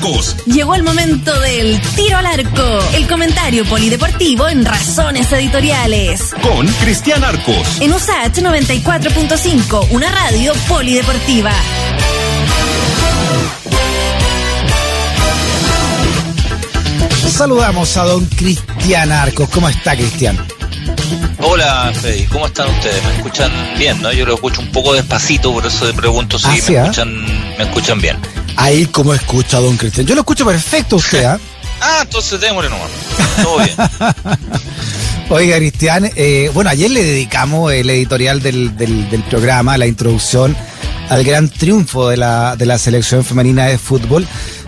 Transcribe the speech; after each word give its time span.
Arcos. 0.00 0.34
Llegó 0.46 0.74
el 0.74 0.82
momento 0.82 1.38
del 1.40 1.78
tiro 1.94 2.16
al 2.16 2.24
arco, 2.24 2.78
el 2.94 3.06
comentario 3.06 3.66
polideportivo 3.66 4.48
en 4.48 4.64
Razones 4.64 5.30
Editoriales. 5.30 6.34
Con 6.42 6.66
Cristian 6.82 7.22
Arcos. 7.22 7.80
En 7.80 7.92
USAH 7.92 8.32
94.5, 8.40 9.88
una 9.90 10.10
radio 10.10 10.54
polideportiva. 10.68 11.52
Saludamos 17.28 17.96
a 17.96 18.04
don 18.04 18.26
Cristian 18.26 19.12
Arcos. 19.12 19.48
¿Cómo 19.50 19.68
está, 19.68 19.96
Cristian? 19.96 20.36
Hola, 21.42 21.90
Freddy. 21.94 22.24
¿Cómo 22.26 22.46
están 22.46 22.68
ustedes? 22.70 23.02
¿Me 23.04 23.16
escuchan 23.16 23.50
bien, 23.78 24.02
no? 24.02 24.12
Yo 24.12 24.26
lo 24.26 24.34
escucho 24.34 24.60
un 24.60 24.70
poco 24.72 24.92
despacito, 24.92 25.52
por 25.52 25.64
eso 25.64 25.86
te 25.86 25.94
pregunto 25.94 26.38
si 26.38 26.46
Ah, 26.48 26.50
me, 26.52 26.60
sí, 26.60 26.76
¿ah? 26.76 26.82
escuchan, 26.82 27.24
me 27.56 27.64
escuchan 27.64 28.00
bien. 28.00 28.16
Ahí 28.60 28.86
como 28.86 29.14
escucha 29.14 29.58
don 29.58 29.76
Cristian. 29.76 30.06
Yo 30.06 30.14
lo 30.14 30.20
escucho 30.20 30.44
perfecto 30.44 30.96
usted, 30.96 31.24
¿ah? 31.24 31.38
Ah, 31.82 32.00
entonces 32.02 32.38
démosle 32.38 32.68
nomás. 32.68 32.90
Todo 33.42 33.56
bien. 33.56 33.74
Oiga, 35.30 35.56
Cristian, 35.56 36.10
eh, 36.14 36.50
bueno, 36.52 36.68
ayer 36.68 36.90
le 36.90 37.02
dedicamos 37.02 37.72
el 37.72 37.88
editorial 37.88 38.42
del, 38.42 38.76
del- 38.76 39.08
del 39.08 39.22
programa, 39.22 39.78
la 39.78 39.86
introducción 39.86 40.54
al 41.08 41.24
gran 41.24 41.48
triunfo 41.48 42.08
de 42.10 42.16
la, 42.18 42.54
de 42.56 42.66
la 42.66 42.76
selección 42.78 43.24
femenina 43.24 43.64
de 43.66 43.78
fútbol. 43.78 44.26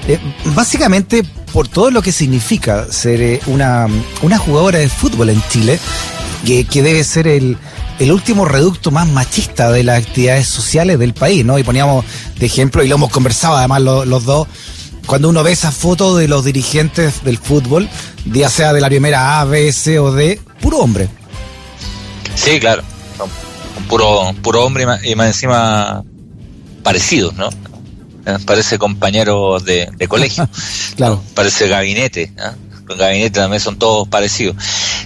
Eh, 0.08 0.18
básicamente 0.54 1.22
por 1.52 1.68
todo 1.68 1.90
lo 1.90 2.00
que 2.00 2.12
significa 2.12 2.86
ser 2.90 3.20
eh, 3.20 3.40
una, 3.46 3.86
una 4.22 4.38
jugadora 4.38 4.78
de 4.78 4.88
fútbol 4.88 5.28
en 5.28 5.42
Chile, 5.50 5.78
que, 6.46 6.64
que 6.64 6.82
debe 6.82 7.04
ser 7.04 7.26
el, 7.28 7.58
el 8.02 8.12
último 8.12 8.44
reducto 8.44 8.90
más 8.90 9.06
machista 9.08 9.70
de 9.70 9.84
las 9.84 10.02
actividades 10.04 10.48
sociales 10.48 10.98
del 10.98 11.14
país, 11.14 11.44
¿no? 11.44 11.58
Y 11.58 11.62
poníamos 11.64 12.04
de 12.38 12.46
ejemplo, 12.46 12.82
y 12.82 12.88
lo 12.88 12.96
hemos 12.96 13.10
conversado 13.10 13.56
además 13.56 13.80
lo- 13.82 14.04
los 14.04 14.24
dos, 14.24 14.48
cuando 15.06 15.28
uno 15.28 15.42
ve 15.42 15.52
esas 15.52 15.74
fotos 15.74 16.18
de 16.18 16.28
los 16.28 16.44
dirigentes 16.44 17.24
del 17.24 17.38
fútbol, 17.38 17.88
ya 18.24 18.48
sea 18.48 18.72
de 18.72 18.80
la 18.80 18.88
primera 18.88 19.40
A, 19.40 19.44
B, 19.44 19.72
C 19.72 19.98
o 19.98 20.12
D, 20.12 20.40
puro 20.60 20.78
hombre. 20.78 21.08
Sí, 22.34 22.58
claro. 22.60 22.82
Puro, 23.88 24.32
puro 24.42 24.64
hombre 24.64 24.84
y 24.84 24.86
más, 24.86 25.04
y 25.04 25.14
más 25.14 25.26
encima 25.28 26.02
parecidos, 26.82 27.34
¿no? 27.34 27.48
Eh, 28.26 28.38
Parece 28.46 28.78
compañeros 28.78 29.64
de, 29.64 29.88
de 29.96 30.08
colegio. 30.08 30.48
Claro. 30.96 31.22
Parece 31.34 31.66
gabinete. 31.68 32.32
¿ah? 32.38 32.52
Los 32.92 32.98
gabinetes 32.98 33.32
también 33.32 33.60
son 33.60 33.78
todos 33.78 34.06
parecidos. 34.08 34.56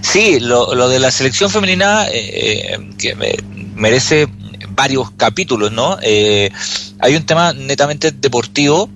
Sí, 0.01 0.41
lo, 0.41 0.75
lo 0.75 0.89
de 0.89 0.99
la 0.99 1.11
selección 1.11 1.51
femenina 1.51 2.07
eh, 2.09 2.73
eh, 2.75 2.91
que 2.99 3.15
me- 3.15 3.37
merece 3.75 4.27
varios 4.71 5.11
capítulos, 5.13 5.71
¿no? 5.73 5.97
Eh, 6.03 6.51
hay 6.99 7.15
un 7.17 7.25
tema 7.25 7.53
netamente 7.53 8.11
deportivo 8.11 8.89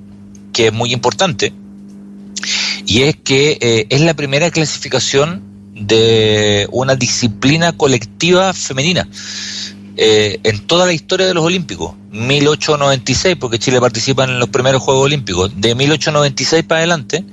que 0.53 0.67
es 0.67 0.73
muy 0.73 0.93
importante 0.93 1.53
y 2.87 3.03
es 3.03 3.17
que 3.17 3.59
eh, 3.61 3.87
es 3.89 4.01
la 4.01 4.15
primera 4.15 4.51
clasificación 4.51 5.43
de 5.75 6.67
una 6.73 6.97
disciplina 6.97 7.73
colectiva 7.73 8.53
femenina 8.53 9.09
eh, 9.97 10.41
en 10.43 10.59
toda 10.67 10.87
la 10.87 10.93
historia 10.93 11.27
de 11.27 11.35
los 11.35 11.45
Olímpicos. 11.45 11.95
1896, 12.13 13.37
porque 13.39 13.59
Chile 13.59 13.81
participa 13.81 14.25
en 14.25 14.39
los 14.41 14.49
primeros 14.49 14.83
Juegos 14.83 15.05
Olímpicos. 15.05 15.53
De 15.61 15.75
1896 15.75 16.65
para 16.65 16.79
adelante, 16.81 17.25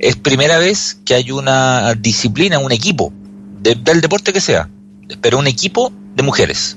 es 0.00 0.16
primera 0.16 0.58
vez 0.58 0.98
que 1.04 1.14
hay 1.14 1.30
una 1.30 1.94
disciplina, 1.94 2.58
un 2.58 2.72
equipo, 2.72 3.12
de- 3.60 3.74
del 3.74 4.00
deporte 4.00 4.32
que 4.32 4.40
sea, 4.40 4.68
pero 5.20 5.38
un 5.38 5.46
equipo 5.46 5.92
de 6.16 6.22
mujeres. 6.22 6.76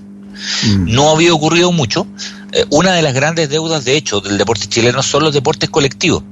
Mm. 0.65 0.93
No 0.93 1.09
había 1.09 1.33
ocurrido 1.33 1.71
mucho. 1.71 2.05
Eh, 2.51 2.65
una 2.69 2.91
de 2.93 3.01
las 3.01 3.13
grandes 3.13 3.49
deudas, 3.49 3.85
de 3.85 3.95
hecho, 3.95 4.19
del 4.19 4.37
deporte 4.37 4.67
chileno 4.67 5.01
son 5.01 5.23
los 5.23 5.33
deportes 5.33 5.69
colectivos. 5.69 6.23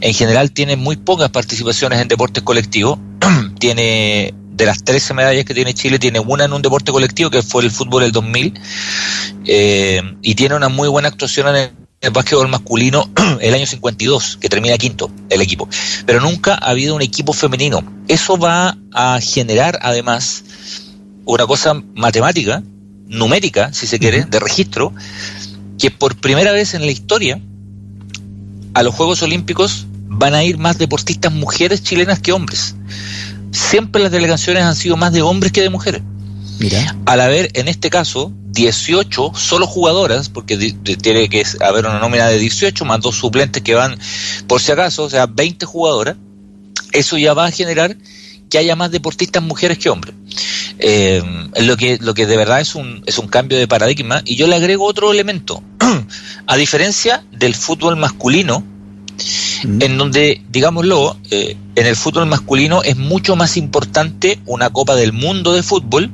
En 0.00 0.12
general 0.14 0.52
tiene 0.52 0.76
muy 0.76 0.96
pocas 0.96 1.30
participaciones 1.30 2.00
en 2.00 2.08
deportes 2.08 2.42
colectivos. 2.42 2.98
tiene 3.58 4.34
de 4.52 4.66
las 4.66 4.84
13 4.84 5.14
medallas 5.14 5.44
que 5.44 5.54
tiene 5.54 5.74
Chile, 5.74 5.98
tiene 5.98 6.18
una 6.20 6.44
en 6.44 6.52
un 6.52 6.62
deporte 6.62 6.92
colectivo 6.92 7.30
que 7.30 7.42
fue 7.42 7.62
el 7.62 7.70
fútbol 7.70 8.02
del 8.02 8.12
2000 8.12 8.54
eh, 9.44 10.02
y 10.22 10.34
tiene 10.34 10.54
una 10.54 10.68
muy 10.68 10.88
buena 10.88 11.08
actuación 11.08 11.48
en 11.48 11.56
el, 11.56 11.70
el 12.00 12.10
básquetbol 12.10 12.48
masculino 12.48 13.08
el 13.40 13.54
año 13.54 13.66
52, 13.66 14.38
que 14.40 14.48
termina 14.48 14.76
quinto 14.78 15.10
el 15.30 15.40
equipo. 15.40 15.68
Pero 16.04 16.20
nunca 16.20 16.54
ha 16.54 16.70
habido 16.70 16.94
un 16.94 17.02
equipo 17.02 17.32
femenino. 17.32 17.82
Eso 18.08 18.36
va 18.36 18.76
a 18.92 19.20
generar 19.20 19.78
además 19.82 20.44
una 21.24 21.46
cosa 21.46 21.74
matemática, 21.94 22.62
numérica, 23.06 23.72
si 23.72 23.86
se 23.86 23.98
quiere, 23.98 24.24
de 24.24 24.40
registro, 24.40 24.92
que 25.78 25.90
por 25.90 26.16
primera 26.16 26.52
vez 26.52 26.74
en 26.74 26.82
la 26.82 26.92
historia 26.92 27.40
a 28.74 28.82
los 28.82 28.94
Juegos 28.94 29.22
Olímpicos 29.22 29.86
van 30.08 30.34
a 30.34 30.44
ir 30.44 30.58
más 30.58 30.78
deportistas 30.78 31.32
mujeres 31.32 31.82
chilenas 31.82 32.20
que 32.20 32.32
hombres. 32.32 32.74
Siempre 33.50 34.02
las 34.02 34.12
delegaciones 34.12 34.62
han 34.62 34.76
sido 34.76 34.96
más 34.96 35.12
de 35.12 35.22
hombres 35.22 35.52
que 35.52 35.62
de 35.62 35.70
mujeres. 35.70 36.02
Mira. 36.58 36.96
Al 37.06 37.20
haber, 37.20 37.50
en 37.54 37.68
este 37.68 37.90
caso, 37.90 38.32
18 38.56 39.32
solo 39.34 39.66
jugadoras, 39.66 40.28
porque 40.30 40.56
tiene 40.56 41.28
que 41.28 41.44
haber 41.60 41.86
una 41.86 42.00
nómina 42.00 42.26
de 42.26 42.38
18 42.38 42.84
más 42.84 43.00
dos 43.00 43.16
suplentes 43.16 43.62
que 43.62 43.74
van 43.74 43.96
por 44.48 44.60
si 44.60 44.72
acaso, 44.72 45.04
o 45.04 45.10
sea, 45.10 45.26
20 45.26 45.66
jugadoras, 45.66 46.16
eso 46.92 47.18
ya 47.18 47.34
va 47.34 47.46
a 47.46 47.50
generar 47.50 47.96
que 48.50 48.58
haya 48.58 48.74
más 48.74 48.90
deportistas 48.90 49.42
mujeres 49.42 49.78
que 49.78 49.90
hombres. 49.90 50.14
Eh, 50.78 51.22
lo 51.60 51.76
que 51.76 51.98
lo 52.00 52.14
que 52.14 52.26
de 52.26 52.36
verdad 52.36 52.60
es 52.60 52.74
un 52.74 53.02
es 53.06 53.18
un 53.18 53.28
cambio 53.28 53.58
de 53.58 53.66
paradigma 53.66 54.22
y 54.24 54.36
yo 54.36 54.46
le 54.46 54.56
agrego 54.56 54.84
otro 54.84 55.10
elemento 55.10 55.62
a 56.46 56.56
diferencia 56.56 57.24
del 57.32 57.54
fútbol 57.54 57.96
masculino 57.96 58.62
Mm. 59.64 59.82
en 59.82 59.98
donde 59.98 60.42
digámoslo 60.50 61.16
eh, 61.30 61.56
en 61.74 61.86
el 61.86 61.96
fútbol 61.96 62.26
masculino 62.26 62.82
es 62.82 62.96
mucho 62.96 63.36
más 63.36 63.56
importante 63.56 64.38
una 64.44 64.70
Copa 64.70 64.94
del 64.94 65.12
Mundo 65.12 65.54
de 65.54 65.62
fútbol 65.62 66.10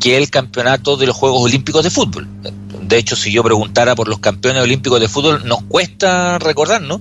que 0.00 0.16
el 0.16 0.30
campeonato 0.30 0.96
de 0.96 1.06
los 1.06 1.16
Juegos 1.16 1.42
Olímpicos 1.42 1.82
de 1.84 1.90
fútbol. 1.90 2.28
De 2.82 2.98
hecho, 2.98 3.16
si 3.16 3.32
yo 3.32 3.42
preguntara 3.42 3.94
por 3.94 4.08
los 4.08 4.18
campeones 4.18 4.62
olímpicos 4.62 5.00
de 5.00 5.08
fútbol, 5.08 5.42
nos 5.46 5.62
cuesta 5.64 6.38
recordar, 6.38 6.82
¿no? 6.82 7.00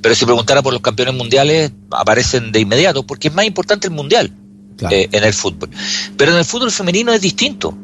Pero 0.00 0.14
si 0.14 0.24
preguntara 0.24 0.62
por 0.62 0.72
los 0.72 0.80
campeones 0.80 1.14
mundiales, 1.14 1.72
aparecen 1.90 2.52
de 2.52 2.60
inmediato, 2.60 3.04
porque 3.04 3.28
es 3.28 3.34
más 3.34 3.44
importante 3.44 3.88
el 3.88 3.92
mundial 3.94 4.32
Claro. 4.76 4.94
eh, 4.94 5.08
en 5.10 5.24
el 5.24 5.32
fútbol. 5.34 5.70
Pero 6.16 6.32
en 6.32 6.38
el 6.38 6.44
fútbol 6.44 6.70
femenino 6.70 7.12
es 7.12 7.20
distinto, 7.20 7.76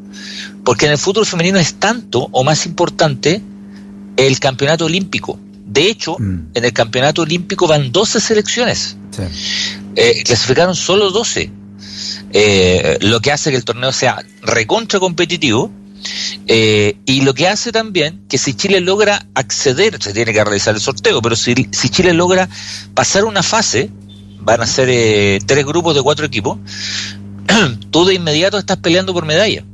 porque 0.65 0.87
en 0.87 0.93
el 0.93 0.99
fútbol 0.99 1.27
femenino 1.27 1.59
es 1.59 1.75
tanto 1.75 2.29
o 2.31 2.45
más 2.45 2.67
importante 2.67 3.43
el 4.17 4.39
campeonato 4.39 4.85
olímpico. 4.85 5.39
De 5.67 5.89
hecho, 5.89 6.17
Mm. 6.19 6.49
en 6.55 6.65
el 6.65 6.73
campeonato 6.73 7.23
olímpico 7.23 7.67
van 7.67 7.91
12 7.93 8.21
selecciones. 8.21 8.97
Sí. 9.11 9.23
Eh, 9.97 10.23
clasificaron 10.25 10.75
solo 10.77 11.11
12. 11.11 11.51
Eh, 12.33 12.99
lo 13.01 13.21
que 13.21 13.33
hace 13.33 13.51
que 13.51 13.57
el 13.57 13.65
torneo 13.65 13.93
sea 13.93 14.23
recontra 14.43 15.01
competitivo. 15.01 15.71
eh, 16.47 16.97
y 17.05 17.21
lo 17.21 17.35
que 17.35 17.47
hace 17.47 17.73
también 17.73 18.23
que 18.27 18.39
si 18.39 18.55
Chile 18.55 18.81
logra 18.81 19.27
acceder, 19.35 20.03
se 20.03 20.15
tiene 20.15 20.33
que 20.33 20.43
realizar 20.43 20.75
el 20.75 20.81
sorteo, 20.81 21.21
pero 21.21 21.37
si, 21.37 21.69
si 21.73 21.89
Chile 21.91 22.15
logra 22.15 22.49
pasar 22.95 23.25
una 23.25 23.43
fase, 23.43 23.91
van 24.41 24.63
a 24.63 24.67
ser 24.67 24.89
eh, 24.91 25.39
tres 25.45 25.67
grupos 25.67 25.95
de 25.95 26.03
cuatro 26.03 26.25
equipos, 26.25 26.59
tú 27.91 28.05
de 28.07 28.15
inmediato 28.15 28.59
estás 28.59 28.79
peleando 28.79 29.13
por 29.13 29.27
medalla. 29.27 29.65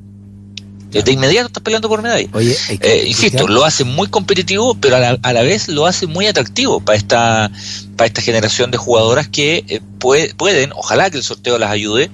De 1.03 1.13
inmediato 1.13 1.47
estás 1.49 1.63
peleando 1.63 1.89
por 1.89 2.03
medalla. 2.03 2.29
Oye, 2.33 2.57
Eh, 2.81 3.05
insisto, 3.07 3.47
lo 3.49 3.65
hace 3.65 3.85
muy 3.85 4.09
competitivo, 4.09 4.75
pero 4.81 4.97
a 4.97 5.01
la, 5.01 5.19
a 5.23 5.33
la 5.33 5.43
vez 5.43 5.69
lo 5.69 5.87
hace 5.87 6.07
muy 6.07 6.27
atractivo 6.27 6.81
para 6.81 6.97
esta, 6.99 7.51
para 7.97 8.07
esta 8.07 8.23
generación 8.23 8.71
de 8.71 8.79
jugadoras 8.79 9.29
que 9.29 9.65
eh, 9.69 9.81
puede- 9.99 10.35
pueden, 10.35 10.73
ojalá 10.75 11.11
que 11.11 11.17
el 11.19 11.23
sorteo 11.23 11.59
las 11.59 11.71
ayude, 11.71 12.11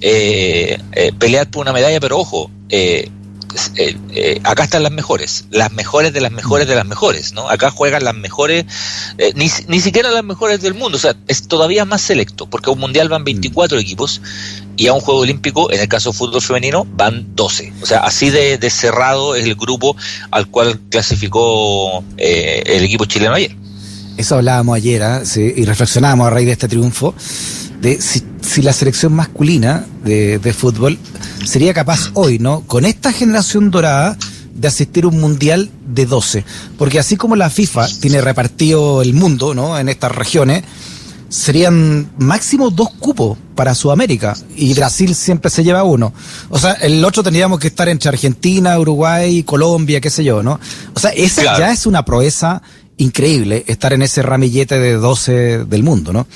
eh, 0.00 0.78
pelear 1.18 1.50
por 1.50 1.62
una 1.62 1.72
medalla, 1.72 2.00
pero 2.00 2.18
ojo, 2.18 2.50
eh, 2.68 3.10
acá 4.44 4.62
están 4.64 4.82
las 4.84 4.92
mejores, 4.92 5.46
las 5.50 5.72
mejores 5.72 6.12
de 6.12 6.20
las 6.20 6.30
mejores 6.30 6.68
de 6.68 6.76
las 6.76 6.84
mejores, 6.86 7.32
¿no? 7.32 7.48
Acá 7.48 7.70
juegan 7.70 8.04
las 8.04 8.14
mejores, 8.14 8.64
eh, 9.18 9.32
ni, 9.34 9.50
ni 9.66 9.80
siquiera 9.80 10.10
las 10.10 10.22
mejores 10.22 10.60
del 10.60 10.74
mundo, 10.74 10.96
o 10.98 11.00
sea, 11.00 11.16
es 11.26 11.48
todavía 11.48 11.84
más 11.84 12.00
selecto, 12.00 12.46
porque 12.48 12.70
a 12.70 12.72
un 12.72 12.78
mundial 12.78 13.08
van 13.08 13.24
24 13.24 13.78
equipos 13.80 14.20
y 14.80 14.86
a 14.86 14.94
un 14.94 15.00
juego 15.00 15.20
olímpico, 15.20 15.70
en 15.70 15.78
el 15.78 15.88
caso 15.88 16.10
de 16.10 16.16
fútbol 16.16 16.40
femenino, 16.40 16.86
van 16.96 17.36
12. 17.36 17.70
O 17.82 17.86
sea, 17.86 17.98
así 17.98 18.30
de, 18.30 18.58
cerrado 18.70 19.34
es 19.34 19.44
el 19.44 19.54
grupo 19.54 19.94
al 20.30 20.46
cual 20.46 20.80
clasificó 20.88 22.02
eh, 22.16 22.62
el 22.64 22.84
equipo 22.84 23.04
chileno 23.04 23.34
ayer. 23.34 23.54
Eso 24.16 24.36
hablábamos 24.36 24.76
ayer 24.76 25.02
¿ah? 25.02 25.22
Sí, 25.26 25.52
y 25.54 25.66
reflexionábamos 25.66 26.28
a 26.28 26.30
raíz 26.30 26.46
de 26.46 26.52
este 26.52 26.66
triunfo, 26.66 27.14
de 27.82 28.00
si, 28.00 28.22
si 28.40 28.62
la 28.62 28.72
selección 28.72 29.12
masculina 29.12 29.84
de, 30.02 30.38
de 30.38 30.52
fútbol 30.54 30.98
sería 31.44 31.74
capaz 31.74 32.10
hoy, 32.14 32.38
¿no? 32.38 32.62
Con 32.62 32.86
esta 32.86 33.12
generación 33.12 33.70
dorada 33.70 34.16
de 34.54 34.66
asistir 34.66 35.04
a 35.04 35.08
un 35.08 35.20
mundial 35.20 35.68
de 35.86 36.06
12. 36.06 36.42
Porque 36.78 36.98
así 36.98 37.16
como 37.16 37.36
la 37.36 37.50
FIFA 37.50 37.86
tiene 38.00 38.22
repartido 38.22 39.02
el 39.02 39.12
mundo, 39.12 39.52
¿no? 39.52 39.78
En 39.78 39.90
estas 39.90 40.12
regiones, 40.12 40.64
serían 41.30 42.10
máximo 42.18 42.70
dos 42.70 42.90
cupos 42.90 43.38
para 43.54 43.74
Sudamérica 43.74 44.36
y 44.56 44.74
Brasil 44.74 45.14
siempre 45.14 45.50
se 45.50 45.62
lleva 45.62 45.84
uno. 45.84 46.12
O 46.50 46.58
sea, 46.58 46.72
el 46.72 47.02
otro 47.04 47.22
tendríamos 47.22 47.58
que 47.60 47.68
estar 47.68 47.88
entre 47.88 48.08
Argentina, 48.08 48.78
Uruguay, 48.78 49.44
Colombia, 49.44 50.00
qué 50.00 50.10
sé 50.10 50.24
yo, 50.24 50.42
¿no? 50.42 50.60
O 50.92 50.98
sea, 51.00 51.10
esa 51.10 51.42
Claro. 51.42 51.58
ya 51.60 51.72
es 51.72 51.86
una 51.86 52.04
proeza 52.04 52.60
increíble 52.96 53.64
estar 53.68 53.92
en 53.92 54.02
ese 54.02 54.22
ramillete 54.22 54.78
de 54.78 54.94
12 54.94 55.64
del 55.64 55.82
mundo, 55.84 56.12
¿no? 56.12 56.26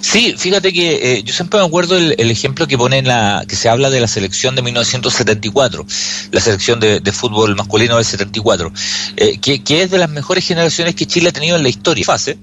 Sí, 0.00 0.34
fíjate 0.38 0.72
que 0.72 1.16
eh, 1.16 1.22
yo 1.24 1.34
siempre 1.34 1.58
me 1.58 1.66
acuerdo 1.66 1.96
el, 1.96 2.30
ejemplo 2.30 2.68
que 2.68 2.78
pone 2.78 2.98
en 2.98 3.08
la, 3.08 3.44
que 3.48 3.56
se 3.56 3.68
habla 3.68 3.90
de 3.90 4.00
la 4.00 4.06
selección 4.06 4.54
de 4.54 4.62
1974, 4.62 5.84
la 6.30 6.40
selección 6.40 6.78
de, 6.78 7.00
fútbol 7.12 7.56
masculino 7.56 7.96
del 7.96 8.04
74, 8.04 8.72
eh, 9.16 9.38
que, 9.38 9.64
que, 9.64 9.82
es 9.82 9.90
de 9.90 9.98
las 9.98 10.10
mejores 10.10 10.46
generaciones 10.46 10.94
que 10.94 11.06
Chile 11.06 11.30
ha 11.30 11.32
tenido 11.32 11.56
en 11.56 11.64
la 11.64 11.68
historia. 11.68 12.04
Fase, 12.04 12.38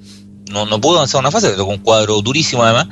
no, 0.51 0.65
no 0.65 0.79
pudo 0.81 0.97
avanzar 0.97 1.19
una 1.19 1.31
fase, 1.31 1.53
con 1.55 1.69
un 1.69 1.77
cuadro 1.79 2.21
durísimo 2.21 2.63
además, 2.63 2.87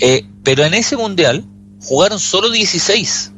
eh, 0.00 0.26
pero 0.42 0.64
en 0.64 0.74
ese 0.74 0.96
mundial 0.96 1.44
jugaron 1.80 2.18
solo 2.18 2.50
16. 2.50 3.32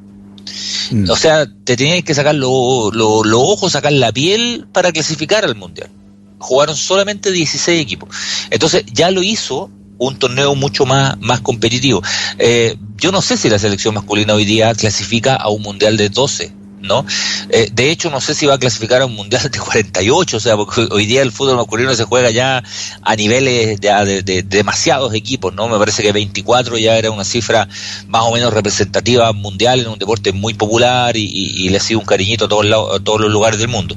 Mm. 0.90 1.11
O 1.11 1.17
sea, 1.17 1.46
te 1.46 1.76
tenías 1.76 2.02
que 2.02 2.14
sacar 2.14 2.34
los 2.34 2.50
ojos, 2.50 3.72
sacar 3.72 3.93
la 3.93 4.12
piel 4.12 4.67
para 4.72 4.93
clasificar 4.93 5.44
al 5.44 5.55
mundial. 5.55 5.90
Jugaron 6.38 6.76
solamente 6.76 7.31
16 7.31 7.81
equipos. 7.81 8.08
Entonces 8.50 8.84
ya 8.93 9.11
lo 9.11 9.22
hizo 9.22 9.70
un 9.99 10.19
torneo 10.19 10.55
mucho 10.55 10.87
más, 10.87 11.19
más 11.20 11.40
competitivo. 11.40 12.02
Eh, 12.38 12.76
yo 12.96 13.12
no 13.12 13.20
sé 13.20 13.37
si 13.37 13.50
la 13.50 13.58
selección 13.58 13.94
masculina 13.94 14.34
hoy 14.34 14.46
día 14.46 14.75
clasifica 14.75 15.37
a 15.37 15.50
un 15.50 15.62
mundial 15.62 15.96
de 15.96 16.08
12. 16.08 16.52
¿No? 16.81 17.05
Eh, 17.50 17.69
de 17.73 17.91
hecho, 17.91 18.11
no 18.11 18.21
sé 18.21 18.35
si 18.35 18.47
va 18.47 18.55
a 18.55 18.59
clasificar 18.59 19.03
a 19.03 19.06
un 19.06 19.15
mundial 19.15 19.50
de 19.50 19.59
48, 19.59 20.37
o 20.37 20.41
sea, 20.41 20.56
porque 20.56 20.88
hoy 20.91 21.06
día 21.06 21.23
el 21.23 21.32
fútbol 21.32 21.56
masculino 21.56 21.94
se 21.94 22.05
juega 22.05 22.31
ya 22.31 22.62
a 23.03 23.17
niveles 23.17 23.81
de, 23.81 24.44
demasiados 24.47 25.15
equipos, 25.15 25.55
¿no? 25.55 25.69
Me 25.69 25.79
parece 25.79 26.03
que 26.03 26.12
24 26.12 26.79
ya 26.79 26.97
era 26.97 27.11
una 27.11 27.25
cifra 27.25 27.69
más 28.09 28.23
o 28.25 28.32
menos 28.32 28.53
representativa 28.53 29.32
mundial 29.32 29.81
en 29.81 29.88
un 29.88 29.99
deporte 29.99 30.32
muy 30.32 30.55
popular 30.55 31.17
y, 31.17 31.69
le 31.71 31.77
ha 31.77 31.81
sido 31.81 32.00
un 32.00 32.06
cariñito 32.06 32.47
a 32.47 32.49
todos, 32.49 32.67
a 32.67 33.00
todos 33.03 33.21
los 33.21 33.31
lugares 33.31 33.59
del 33.61 33.69
mundo. 33.69 33.97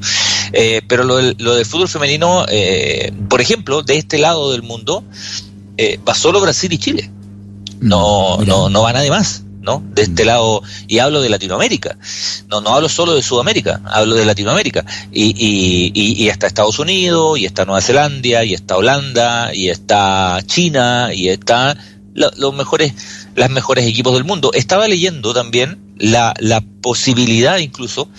Eh, 0.52 0.82
pero 0.88 1.04
lo, 1.04 1.20
lo 1.22 1.56
del 1.56 1.66
fútbol 1.66 1.88
femenino, 1.88 2.46
por 3.30 3.42
ejemplo, 3.42 3.82
de 3.82 3.98
este 3.98 4.18
lado 4.20 4.52
del 4.52 4.62
mundo, 4.62 5.04
eh, 5.78 6.00
va 6.08 6.14
solo 6.14 6.40
Brasil 6.42 6.72
y 6.72 6.78
Chile. 6.78 7.10
No, 7.80 8.38
no, 8.46 8.70
no 8.70 8.84
va 8.84 8.94
nadie 8.94 9.10
más, 9.10 9.43
¿no? 9.64 9.82
De 9.94 10.04
este 10.04 10.24
mm. 10.24 10.28
lado, 10.28 10.62
y 10.88 11.00
hablo 11.00 11.22
de 11.22 11.30
Latinoamérica. 11.30 11.98
No, 12.50 12.62
no 12.62 12.76
hablo 12.76 12.90
solo 12.90 13.16
de 13.16 13.24
Sudamérica, 13.24 13.82
hablo 13.86 14.16
de 14.16 14.26
Latinoamérica. 14.26 14.86
Y, 15.12 15.34
y, 15.36 15.92
y, 15.96 16.30
está 16.30 16.48
Estados 16.48 16.78
Unidos, 16.80 17.40
y 17.40 17.46
está 17.46 17.66
Nueva 17.66 17.82
Zelanda, 17.82 18.44
y 18.44 18.54
está 18.54 18.78
Holanda, 18.78 19.56
y 19.56 19.70
está 19.70 20.40
China, 20.46 21.10
y 21.14 21.30
está 21.30 21.76
los 22.14 22.54
mejores, 22.54 22.94
las 23.36 23.50
mejores 23.50 23.88
equipos 23.88 24.14
del 24.14 24.26
mundo. 24.26 24.52
Estaba 24.54 24.88
leyendo 24.88 25.34
también 25.34 25.80
la, 25.98 26.34
la 26.40 26.62
posibilidad 26.82 27.58
incluso 27.58 28.10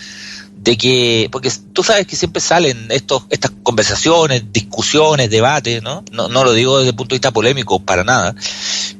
de 0.65 0.77
que, 0.77 1.29
porque 1.31 1.51
tú 1.73 1.83
sabes 1.83 2.07
que 2.07 2.15
siempre 2.15 2.41
salen 2.41 2.87
estos, 2.89 3.23
estas 3.29 3.51
conversaciones, 3.61 4.51
discusiones, 4.51 5.29
debates, 5.29 5.83
¿no? 5.83 6.03
¿no? 6.11 6.27
No 6.27 6.43
lo 6.43 6.53
digo 6.53 6.79
desde 6.79 6.89
el 6.89 6.95
punto 6.95 7.13
de 7.13 7.17
vista 7.17 7.29
polémico, 7.29 7.79
para 7.79 8.03
nada, 8.03 8.35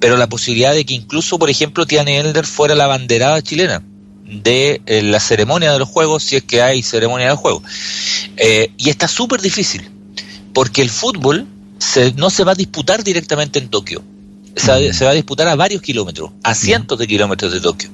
pero 0.06 0.18
la 0.18 0.30
posibilidad 0.30 0.72
de 0.72 0.86
que 0.86 0.94
incluso, 0.94 1.40
por 1.40 1.50
ejemplo, 1.50 1.88
Tiane 1.88 2.20
Elder 2.20 2.46
fuera 2.46 2.76
la 2.76 2.86
banderada 2.86 3.42
chilena 3.42 3.82
de 4.24 4.80
eh, 4.86 5.02
la 5.02 5.20
ceremonia 5.20 5.74
de 5.74 5.80
los 5.80 5.90
juegos, 5.90 6.24
si 6.24 6.36
es 6.36 6.44
que 6.44 6.62
hay 6.62 6.84
ceremonia 6.84 7.30
de 7.30 7.36
juegos. 7.36 7.64
Eh, 8.38 8.70
y 8.78 8.92
está 8.92 9.08
súper 9.08 9.42
difícil, 9.42 9.90
porque 10.54 10.84
el 10.84 10.92
fútbol 10.92 11.48
se, 11.80 12.14
no 12.14 12.30
se 12.30 12.44
va 12.44 12.52
a 12.52 12.54
disputar 12.54 13.04
directamente 13.04 13.58
en 13.58 13.70
Tokio 13.70 14.04
se 14.56 15.06
va, 15.06 15.12
a 15.12 15.14
disputar 15.14 15.48
a 15.48 15.56
varios 15.56 15.82
kilómetros, 15.82 16.32
a 16.44 16.56
cientos 16.56 16.98
de 16.98 17.08
kilómetros 17.08 17.52
de 17.52 17.60
Tokio. 17.60 17.90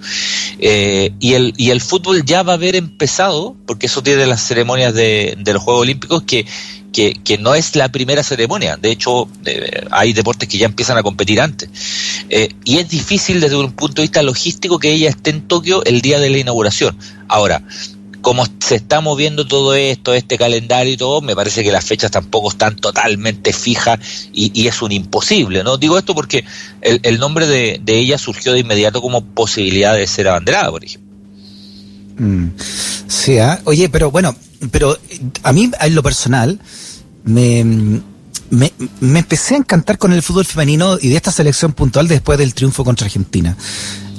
Eh, 0.60 1.12
y, 1.20 1.34
el, 1.34 1.54
y 1.58 1.72
el 1.72 1.82
fútbol 1.82 2.24
ya 2.24 2.44
va 2.44 2.54
a 2.54 2.56
haber 2.56 2.76
empezado, 2.76 3.56
porque 3.66 3.88
eso 3.88 4.04
tiene 4.04 4.26
las 4.28 4.42
ceremonias 4.42 4.94
de, 4.94 5.36
de 5.38 5.54
los 5.54 5.64
Juegos 5.64 5.82
Olímpicos, 5.82 6.24
que, 6.24 6.46
que, 6.94 7.14
que, 7.24 7.38
no 7.38 7.56
es 7.56 7.76
la 7.76 7.90
primera 7.90 8.24
ceremonia. 8.24 8.78
De 8.78 8.92
hecho, 8.92 9.28
eh, 9.46 9.86
hay 9.92 10.14
deportes 10.14 10.48
que 10.48 10.58
ya 10.58 10.66
empiezan 10.66 10.98
a 10.98 11.04
competir 11.04 11.42
antes. 11.42 11.70
Eh, 12.30 12.50
y 12.64 12.78
es 12.78 12.90
difícil 12.90 13.40
desde 13.40 13.56
un 13.56 13.72
punto 13.72 13.96
de 13.96 14.04
vista 14.04 14.22
logístico 14.22 14.78
que 14.78 14.92
ella 14.92 15.10
esté 15.10 15.32
en 15.32 15.48
Tokio 15.48 15.84
el 15.86 16.02
día 16.02 16.20
de 16.20 16.30
la 16.30 16.38
inauguración. 16.38 16.98
Ahora, 17.28 17.64
como 18.22 18.46
se 18.60 18.76
está 18.76 19.02
moviendo 19.02 19.48
todo 19.48 19.74
esto, 19.74 20.14
este 20.14 20.38
calendario 20.38 20.94
y 20.94 20.98
todo, 20.98 21.22
me 21.22 21.36
parece 21.36 21.64
que 21.64 21.72
las 21.72 21.84
fechas 21.84 22.12
tampoco 22.12 22.50
están 22.50 22.76
totalmente 22.76 23.52
fijas 23.52 24.00
y, 24.32 24.68
es 24.68 24.82
un 24.82 24.92
imposible, 24.92 25.64
¿no? 25.64 25.78
Digo 25.78 25.98
esto 25.98 26.14
porque 26.14 26.46
el, 26.82 27.20
nombre 27.20 27.48
de, 27.48 27.82
ella 27.88 28.18
surgió 28.18 28.54
de 28.54 28.60
inmediato 28.60 29.02
como 29.02 29.26
posibilidad 29.26 29.96
de 29.96 30.06
ser 30.06 30.28
abanderada, 30.28 30.70
por 30.70 30.86
ejemplo. 30.86 31.12
Mm. 32.18 32.48
Sí, 33.08 33.40
¿ah? 33.40 33.60
oye, 33.66 33.90
pero 33.90 34.12
bueno, 34.12 34.36
pero 34.70 34.98
a 35.44 35.52
mí 35.52 35.72
en 35.80 35.96
lo 35.96 36.04
personal 36.04 36.60
me, 37.24 37.64
me, 38.52 38.72
me 39.00 39.20
empecé 39.20 39.56
a 39.56 39.58
encantar 39.58 39.98
con 39.98 40.14
el 40.14 40.22
fútbol 40.22 40.46
femenino 40.46 40.98
y 41.02 41.10
de 41.10 41.16
esta 41.16 41.32
selección 41.32 41.74
puntual 41.74 42.08
después 42.08 42.38
del 42.38 42.54
triunfo 42.54 42.84
contra 42.84 43.06
Argentina. 43.06 43.58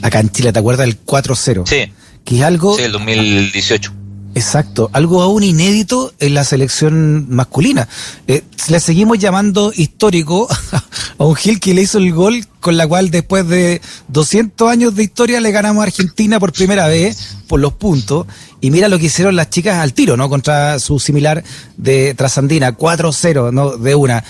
Acá 0.03 0.19
en 0.19 0.31
Chile, 0.31 0.53
¿te 0.53 0.59
acuerdas? 0.59 0.89
El 0.89 1.05
4-0. 1.05 1.69
Sí 1.69 1.93
que 2.25 2.37
es 2.39 2.43
algo... 2.43 2.77
Sí, 2.77 2.85
el 2.85 2.93
2018. 2.93 3.93
Exacto, 4.35 4.89
algo 4.95 5.21
aún 5.21 5.43
inédito 5.43 6.15
en 6.19 6.33
la 6.33 6.45
selección 6.45 7.27
masculina. 7.29 7.87
Eh, 8.27 8.43
le 8.69 8.81
seguimos 8.81 9.19
llamando 9.19 9.73
histórico 9.77 10.49
a 11.19 11.25
un 11.25 11.35
Gil 11.35 11.61
que 11.61 11.75
le 11.75 11.83
hizo 11.83 11.99
el 11.99 12.13
gol 12.15 12.47
con 12.61 12.79
la 12.79 12.87
cual 12.87 13.11
después 13.11 13.47
de 13.47 13.83
200 14.09 14.71
años 14.71 14.95
de 14.95 15.03
historia 15.03 15.39
le 15.41 15.51
ganamos 15.51 15.83
a 15.83 15.87
Argentina 15.87 16.41
por 16.41 16.53
primera 16.53 16.89
vez 16.89 17.37
por 17.47 17.61
los 17.61 17.75
puntos. 17.75 18.27
Y 18.63 18.71
mira 18.71 18.89
lo 18.89 18.99
que 18.99 19.07
hicieron 19.07 19.37
las 19.37 19.51
chicas 19.51 19.77
al 19.77 19.93
tiro, 19.93 20.17
¿no? 20.17 20.31
Contra 20.31 20.79
su 20.79 20.99
similar 20.99 21.45
de 21.77 22.15
Trasandina, 22.15 22.77
4-0, 22.77 23.53
¿no? 23.53 23.77
De 23.77 23.95
una. 23.95 24.25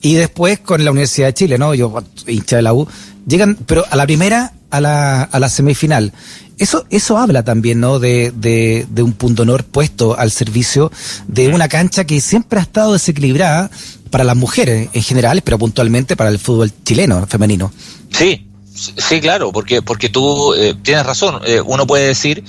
Y 0.00 0.14
después 0.14 0.60
con 0.60 0.84
la 0.84 0.92
Universidad 0.92 1.28
de 1.28 1.34
Chile, 1.34 1.58
¿no? 1.58 1.74
Yo, 1.74 2.04
hincha 2.28 2.56
de 2.56 2.62
la 2.62 2.74
U. 2.74 2.86
Llegan, 3.26 3.56
pero 3.66 3.84
a 3.90 3.96
la 3.96 4.06
primera, 4.06 4.52
a 4.70 4.80
la, 4.80 5.22
a 5.22 5.38
la 5.40 5.48
semifinal. 5.48 6.12
Eso, 6.58 6.84
eso 6.90 7.18
habla 7.18 7.44
también, 7.44 7.80
¿no? 7.80 7.98
De, 7.98 8.32
de, 8.34 8.86
de, 8.90 9.02
un 9.02 9.12
punto 9.12 9.42
honor 9.42 9.64
puesto 9.64 10.18
al 10.18 10.30
servicio 10.30 10.90
de 11.26 11.48
una 11.48 11.68
cancha 11.68 12.04
que 12.04 12.20
siempre 12.20 12.58
ha 12.58 12.62
estado 12.62 12.92
desequilibrada 12.92 13.70
para 14.10 14.24
las 14.24 14.36
mujeres 14.36 14.88
en 14.92 15.02
general, 15.02 15.42
pero 15.42 15.58
puntualmente 15.58 16.16
para 16.16 16.30
el 16.30 16.38
fútbol 16.38 16.72
chileno 16.84 17.26
femenino. 17.26 17.72
Sí, 18.10 18.48
Sí, 18.78 19.20
claro, 19.20 19.50
porque 19.50 19.82
porque 19.82 20.08
tú 20.08 20.54
eh, 20.54 20.74
tienes 20.80 21.04
razón. 21.04 21.40
Eh, 21.44 21.60
uno 21.60 21.86
puede 21.86 22.06
decir 22.06 22.44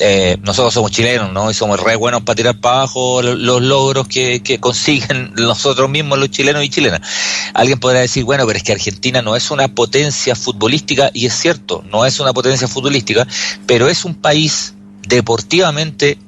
eh, 0.00 0.36
nosotros 0.42 0.74
somos 0.74 0.90
chilenos, 0.90 1.32
¿no? 1.32 1.50
Y 1.50 1.54
somos 1.54 1.78
re 1.80 1.94
buenos 1.96 2.22
para 2.22 2.34
tirar 2.34 2.60
para 2.60 2.78
abajo 2.78 3.22
los, 3.22 3.62
logros 3.62 4.08
que, 4.08 4.58
consiguen 4.60 5.32
nosotros 5.36 5.88
mismos, 5.88 6.18
los 6.18 6.30
chilenos 6.30 6.64
y 6.64 6.68
chilenas. 6.68 7.00
Alguien 7.54 7.78
podrá 7.78 8.00
decir, 8.00 8.24
bueno, 8.24 8.44
pero 8.46 8.56
es 8.56 8.62
que 8.62 8.72
Argentina 8.72 9.22
no 9.22 9.36
es 9.36 9.50
una 9.50 9.68
potencia 9.68 10.34
futbolística, 10.34 11.10
y 11.14 11.26
es 11.26 11.34
cierto, 11.34 11.84
no 11.90 12.04
es 12.04 12.18
una 12.18 12.32
potencia 12.32 12.66
futbolística, 12.66 13.26
pero 13.66 13.88
es 13.88 14.04
un 14.04 14.14
país 14.14 14.74
deportivamente 15.06 16.18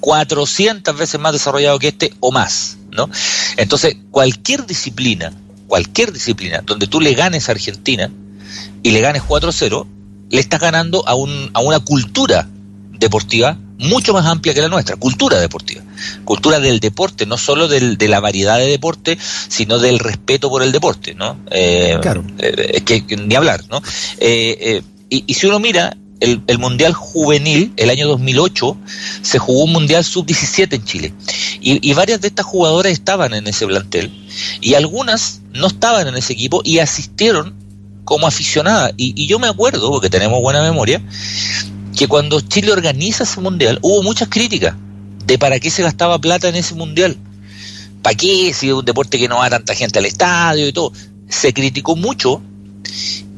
400 0.00 0.96
veces 0.96 1.20
más 1.20 1.32
desarrollado 1.32 1.78
que 1.78 1.88
este 1.88 2.12
o 2.20 2.32
más, 2.32 2.78
¿no? 2.90 3.08
Entonces, 3.56 3.96
cualquier 4.10 4.66
disciplina, 4.66 5.32
cualquier 5.66 6.12
disciplina 6.12 6.62
donde 6.64 6.86
tú 6.86 7.00
le 7.00 7.14
ganes 7.14 7.48
a 7.48 7.52
Argentina 7.52 8.10
y 8.82 8.90
le 8.90 9.00
ganes 9.00 9.22
4-0, 9.22 9.86
le 10.30 10.40
estás 10.40 10.60
ganando 10.60 11.06
a, 11.06 11.14
un, 11.14 11.50
a 11.54 11.60
una 11.60 11.80
cultura 11.80 12.48
deportiva 12.98 13.58
mucho 13.78 14.12
más 14.12 14.26
amplia 14.26 14.54
que 14.54 14.60
la 14.60 14.68
nuestra, 14.68 14.96
cultura 14.96 15.40
deportiva, 15.40 15.82
cultura 16.24 16.58
del 16.58 16.80
deporte, 16.80 17.26
no 17.26 17.38
solo 17.38 17.68
del, 17.68 17.96
de 17.96 18.08
la 18.08 18.20
variedad 18.20 18.58
de 18.58 18.66
deporte, 18.66 19.16
sino 19.48 19.78
del 19.78 19.98
respeto 19.98 20.50
por 20.50 20.62
el 20.62 20.72
deporte, 20.72 21.14
¿no? 21.14 21.38
Eh, 21.50 21.96
claro. 22.02 22.24
Eh, 22.38 22.82
que, 22.84 23.16
ni 23.16 23.34
hablar, 23.36 23.62
¿no? 23.70 23.80
Eh, 24.18 24.82
y, 25.08 25.24
y, 25.26 25.34
si 25.34 25.46
uno 25.46 25.60
mira 25.60 25.96
el, 26.20 26.42
el, 26.48 26.58
Mundial 26.58 26.92
Juvenil, 26.92 27.72
el 27.76 27.90
año 27.90 28.08
2008, 28.08 28.76
se 29.22 29.38
jugó 29.38 29.64
un 29.64 29.72
Mundial 29.72 30.04
Sub-17 30.04 30.74
en 30.74 30.84
Chile. 30.84 31.14
Y, 31.60 31.88
y, 31.88 31.94
varias 31.94 32.20
de 32.20 32.28
estas 32.28 32.46
jugadoras 32.46 32.92
estaban 32.92 33.32
en 33.32 33.46
ese 33.46 33.66
plantel. 33.66 34.10
Y 34.60 34.74
algunas 34.74 35.40
no 35.52 35.68
estaban 35.68 36.08
en 36.08 36.16
ese 36.16 36.32
equipo 36.32 36.62
y 36.64 36.80
asistieron 36.80 37.54
como 38.04 38.26
aficionadas. 38.26 38.92
Y, 38.96 39.14
y 39.16 39.28
yo 39.28 39.38
me 39.38 39.46
acuerdo, 39.46 39.90
porque 39.90 40.10
tenemos 40.10 40.40
buena 40.42 40.62
memoria, 40.62 41.00
que 41.98 42.06
cuando 42.06 42.40
Chile 42.40 42.70
organiza 42.70 43.24
ese 43.24 43.40
mundial 43.40 43.80
hubo 43.82 44.04
muchas 44.04 44.28
críticas 44.28 44.76
de 45.26 45.36
para 45.36 45.58
qué 45.58 45.68
se 45.68 45.82
gastaba 45.82 46.20
plata 46.20 46.48
en 46.48 46.54
ese 46.54 46.76
mundial. 46.76 47.16
¿Para 48.02 48.14
qué? 48.14 48.54
Si 48.54 48.68
es 48.68 48.72
un 48.72 48.84
deporte 48.84 49.18
que 49.18 49.26
no 49.26 49.38
va 49.38 49.50
tanta 49.50 49.74
gente 49.74 49.98
al 49.98 50.06
estadio 50.06 50.68
y 50.68 50.72
todo. 50.72 50.92
Se 51.28 51.52
criticó 51.52 51.96
mucho 51.96 52.40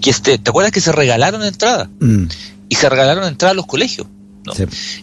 que 0.02 0.10
este, 0.10 0.36
¿te 0.36 0.50
acuerdas 0.50 0.72
que 0.72 0.82
se 0.82 0.92
regalaron 0.92 1.42
entradas? 1.42 1.88
Mm. 2.00 2.26
Y 2.68 2.74
se 2.74 2.90
regalaron 2.90 3.24
entradas 3.24 3.52
a 3.52 3.56
los 3.56 3.64
colegios. 3.64 4.06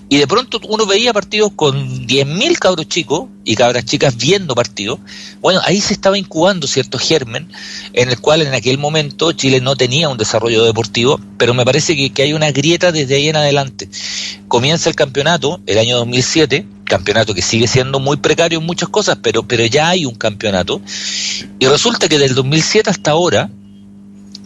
Y 0.10 0.18
de 0.18 0.27
pronto 0.27 0.60
uno 0.68 0.86
veía 0.86 1.13
partidos 1.13 1.51
con 1.56 2.08
10.000 2.08 2.58
cabros 2.60 2.88
chicos 2.88 3.30
y 3.44 3.56
cabras 3.56 3.86
chicas 3.86 4.16
viendo 4.18 4.56
partidos. 4.56 5.00
Bueno, 5.42 5.62
ahí 5.63 5.82
se 5.82 5.94
estaba 5.94 6.18
incubando 6.18 6.68
cierto 6.68 6.98
germen 6.98 7.51
en 7.94 8.10
el 8.10 8.20
cual 8.20 8.42
en 8.42 8.54
aquel 8.54 8.77
momento 8.77 9.32
Chile 9.32 9.62
no 9.62 9.75
tenía 9.75 10.10
un 10.10 10.18
desarrollo 10.18 10.63
deportivo, 10.63 11.20
pero 11.38 11.54
me 11.54 11.66
parece 11.66 11.96
que, 11.96 12.12
que 12.12 12.24
hay 12.24 12.34
una 12.34 12.51
grieta 12.51 12.92
desde 12.92 13.16
ahí 13.16 13.30
en 13.30 13.36
adelante. 13.36 13.89
Comienza 14.48 14.89
el 14.89 14.96
campeonato 14.96 15.60
el 15.66 15.77
año 15.77 15.98
2007 15.98 16.66
campeonato 16.88 17.34
que 17.34 17.42
sigue 17.42 17.68
siendo 17.68 18.00
muy 18.00 18.18
precario 18.18 18.60
en 18.60 18.66
muchas 18.66 18.89
cosas, 18.89 19.18
pero, 19.22 19.44
pero 19.44 19.66
ya 19.66 19.89
hay 19.89 20.06
un 20.06 20.16
campeonato. 20.16 20.82
Y 21.60 21.66
resulta 21.68 22.08
que 22.08 22.18
del 22.18 22.34
2007 22.34 22.89
hasta 22.89 23.12
ahora, 23.12 23.50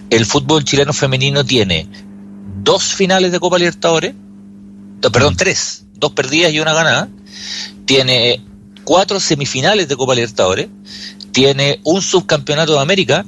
el 0.10 0.26
fútbol 0.26 0.66
chileno 0.66 0.92
femenino 0.92 1.46
tiene 1.46 1.88
dos 2.64 2.94
finales 2.94 3.32
de 3.32 3.40
Copa 3.40 3.58
Libertadores, 3.58 4.14
perdón, 5.10 5.36
tres, 5.36 5.86
dos 5.96 6.12
perdidas 6.12 6.54
y 6.54 6.60
una 6.60 6.74
ganada, 6.74 7.10
tiene 7.86 8.42
cuatro 8.84 9.20
semifinales 9.20 9.88
de 9.88 9.96
Copa 9.96 10.14
Libertadores, 10.14 10.68
tiene 11.32 11.80
un 11.84 12.02
subcampeonato 12.02 12.74
de 12.74 12.80
América, 12.80 13.26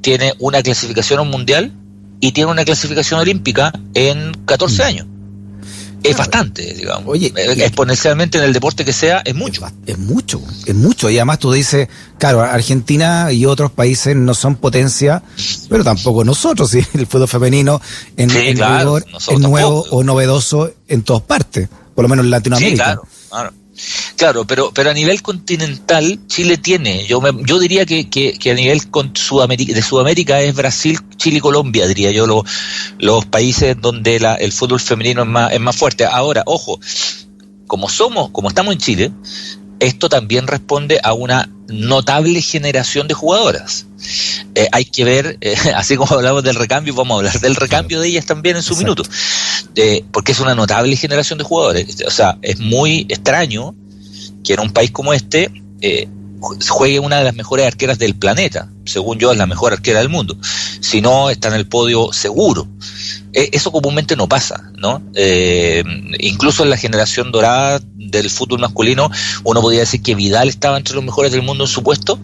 tiene 0.00 0.32
una 0.38 0.62
clasificación 0.62 1.18
a 1.18 1.22
un 1.22 1.30
mundial 1.30 1.72
y 2.20 2.32
tiene 2.32 2.50
una 2.50 2.64
clasificación 2.64 3.20
olímpica 3.20 3.72
en 3.94 4.32
14 4.46 4.82
mm. 4.82 4.86
años. 4.86 5.06
Es 6.04 6.16
bastante, 6.16 6.74
digamos. 6.74 7.08
Oye, 7.08 7.32
exponencialmente 7.36 8.38
en 8.38 8.44
el 8.44 8.52
deporte 8.52 8.84
que 8.84 8.92
sea, 8.92 9.22
es 9.24 9.34
mucho. 9.34 9.66
Es, 9.86 9.98
mucho, 9.98 10.40
es 10.66 10.74
mucho. 10.74 11.08
Y 11.08 11.16
además 11.16 11.38
tú 11.38 11.50
dices, 11.50 11.88
claro, 12.18 12.42
Argentina 12.42 13.32
y 13.32 13.46
otros 13.46 13.70
países 13.70 14.14
no 14.14 14.34
son 14.34 14.56
potencia, 14.56 15.22
pero 15.68 15.82
tampoco 15.82 16.22
nosotros. 16.22 16.70
¿sí? 16.70 16.84
El 16.94 17.06
fútbol 17.06 17.28
femenino 17.28 17.80
en, 18.16 18.30
es 18.30 19.38
nuevo 19.38 19.86
o 19.90 20.04
novedoso 20.04 20.72
en 20.88 21.02
todas 21.02 21.22
partes, 21.22 21.68
por 21.94 22.02
lo 22.02 22.08
menos 22.08 22.26
en 22.26 22.30
Latinoamérica. 22.30 22.70
Sí, 22.70 22.76
claro, 22.76 23.08
claro. 23.30 23.63
Claro, 24.16 24.44
pero, 24.46 24.70
pero 24.72 24.90
a 24.90 24.94
nivel 24.94 25.20
continental 25.22 26.20
Chile 26.28 26.56
tiene, 26.56 27.06
yo, 27.06 27.20
yo 27.44 27.58
diría 27.58 27.84
que, 27.84 28.08
que, 28.08 28.50
a 28.50 28.54
nivel 28.54 28.88
con 28.88 29.12
de 29.12 29.82
Sudamérica 29.82 30.40
es 30.40 30.54
Brasil, 30.54 30.98
Chile 31.16 31.38
y 31.38 31.40
Colombia, 31.40 31.86
diría 31.86 32.12
yo, 32.12 32.44
los 32.98 33.26
países 33.26 33.76
donde 33.80 34.20
la, 34.20 34.34
el 34.34 34.52
fútbol 34.52 34.80
femenino 34.80 35.22
es 35.22 35.28
más, 35.28 35.52
es 35.52 35.60
más 35.60 35.76
fuerte. 35.76 36.04
Ahora, 36.04 36.42
ojo, 36.46 36.78
como 37.66 37.88
somos, 37.88 38.30
como 38.30 38.48
estamos 38.48 38.74
en 38.74 38.78
Chile, 38.78 39.12
esto 39.80 40.08
también 40.08 40.46
responde 40.46 41.00
a 41.02 41.12
una 41.12 41.50
notable 41.68 42.40
generación 42.42 43.08
de 43.08 43.14
jugadoras. 43.14 43.86
Eh, 44.54 44.68
hay 44.72 44.84
que 44.84 45.04
ver, 45.04 45.38
eh, 45.40 45.54
así 45.74 45.96
como 45.96 46.14
hablamos 46.14 46.42
del 46.42 46.56
recambio, 46.56 46.94
vamos 46.94 47.14
a 47.14 47.18
hablar 47.18 47.40
del 47.40 47.56
recambio 47.56 48.00
de 48.00 48.08
ellas 48.08 48.26
también 48.26 48.56
en 48.56 48.62
su 48.62 48.76
minuto, 48.76 49.02
eh, 49.74 50.04
porque 50.12 50.32
es 50.32 50.40
una 50.40 50.54
notable 50.54 50.96
generación 50.96 51.38
de 51.38 51.44
jugadores. 51.44 52.02
O 52.06 52.10
sea, 52.10 52.38
es 52.42 52.60
muy 52.60 53.06
extraño 53.08 53.74
que 54.42 54.54
en 54.54 54.60
un 54.60 54.70
país 54.70 54.90
como 54.90 55.12
este 55.12 55.50
juegue 56.68 57.00
una 57.00 57.18
de 57.18 57.24
las 57.24 57.34
mejores 57.34 57.66
arqueras 57.66 57.98
del 57.98 58.14
planeta. 58.14 58.68
Según 58.84 59.18
yo, 59.18 59.32
es 59.32 59.38
la 59.38 59.46
mejor 59.46 59.72
arquera 59.72 60.00
del 60.00 60.08
mundo. 60.08 60.36
Si 60.80 61.00
no, 61.00 61.30
está 61.30 61.48
en 61.48 61.54
el 61.54 61.66
podio 61.66 62.12
seguro. 62.12 62.68
Eso 63.34 63.72
comúnmente 63.72 64.16
no 64.16 64.28
pasa, 64.28 64.70
¿no? 64.76 65.02
incluso 66.18 66.62
en 66.62 66.70
la 66.70 66.76
generación 66.76 67.32
dorada 67.32 67.80
del 67.94 68.30
fútbol 68.30 68.60
masculino, 68.60 69.10
uno 69.42 69.60
podría 69.60 69.80
decir 69.80 70.02
que 70.02 70.14
Vidal 70.14 70.48
estaba 70.48 70.76
entre 70.76 70.94
los 70.94 71.04
mejores 71.04 71.32
del 71.32 71.42
mundo 71.42 71.64
en 71.64 71.68
su 71.68 71.82
puesto, 71.82 72.18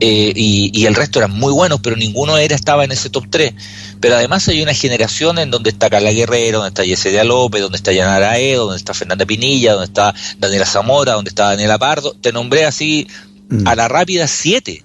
eh, 0.00 0.32
y, 0.36 0.84
el 0.84 0.94
resto 0.94 1.18
eran 1.18 1.30
muy 1.30 1.52
buenos, 1.52 1.80
pero 1.80 1.96
ninguno 1.96 2.36
era 2.36 2.54
estaba 2.54 2.84
en 2.84 2.92
ese 2.92 3.08
top 3.08 3.24
3. 3.30 3.54
Pero 4.00 4.16
además 4.16 4.46
hay 4.48 4.60
una 4.60 4.74
generación 4.74 5.38
en 5.38 5.50
donde 5.50 5.70
está 5.70 5.88
Carla 5.88 6.10
Guerrero, 6.12 6.58
donde 6.58 6.68
está 6.68 6.84
Yesedia 6.84 7.24
López, 7.24 7.62
donde 7.62 7.76
está 7.76 7.92
Yanara 7.92 8.38
E, 8.38 8.56
donde 8.56 8.76
está 8.76 8.92
Fernanda 8.92 9.24
Pinilla, 9.24 9.72
donde 9.72 9.86
está 9.86 10.14
Daniela 10.38 10.66
Zamora, 10.66 11.12
donde 11.12 11.30
está 11.30 11.44
Daniela 11.44 11.78
Pardo. 11.78 12.14
Te 12.20 12.32
nombré 12.32 12.66
así 12.66 13.06
mm. 13.48 13.66
a 13.66 13.74
la 13.76 13.88
rápida 13.88 14.26
siete. 14.26 14.84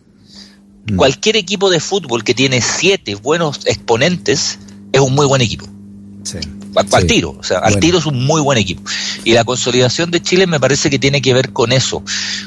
Mm. 0.86 0.96
Cualquier 0.96 1.36
equipo 1.36 1.70
de 1.70 1.80
fútbol 1.80 2.24
que 2.24 2.34
tiene 2.34 2.62
siete 2.62 3.16
buenos 3.16 3.66
exponentes 3.66 4.60
es 4.92 5.02
un 5.02 5.16
muy 5.16 5.26
buen 5.26 5.42
equipo. 5.42 5.68
Sí. 6.24 6.38
Al, 6.76 7.08
tiro, 7.08 7.36
o 7.40 7.44
sea, 7.44 7.60
al 7.60 7.80
tiro 7.80 7.98
es 7.98 8.06
un 8.06 8.24
muy 8.26 8.42
buen 8.42 8.58
equipo. 8.58 8.84
Y 9.24 9.34
la 9.34 9.44
consolidación 9.44 10.12
de 10.12 10.22
Chile 10.22 10.48
me 10.48 10.60
parece 10.60 10.90
que 10.90 11.00
tiene 11.00 11.22
que 11.22 11.34
ver 11.34 11.52
con 11.52 11.72
eso, 11.72 12.04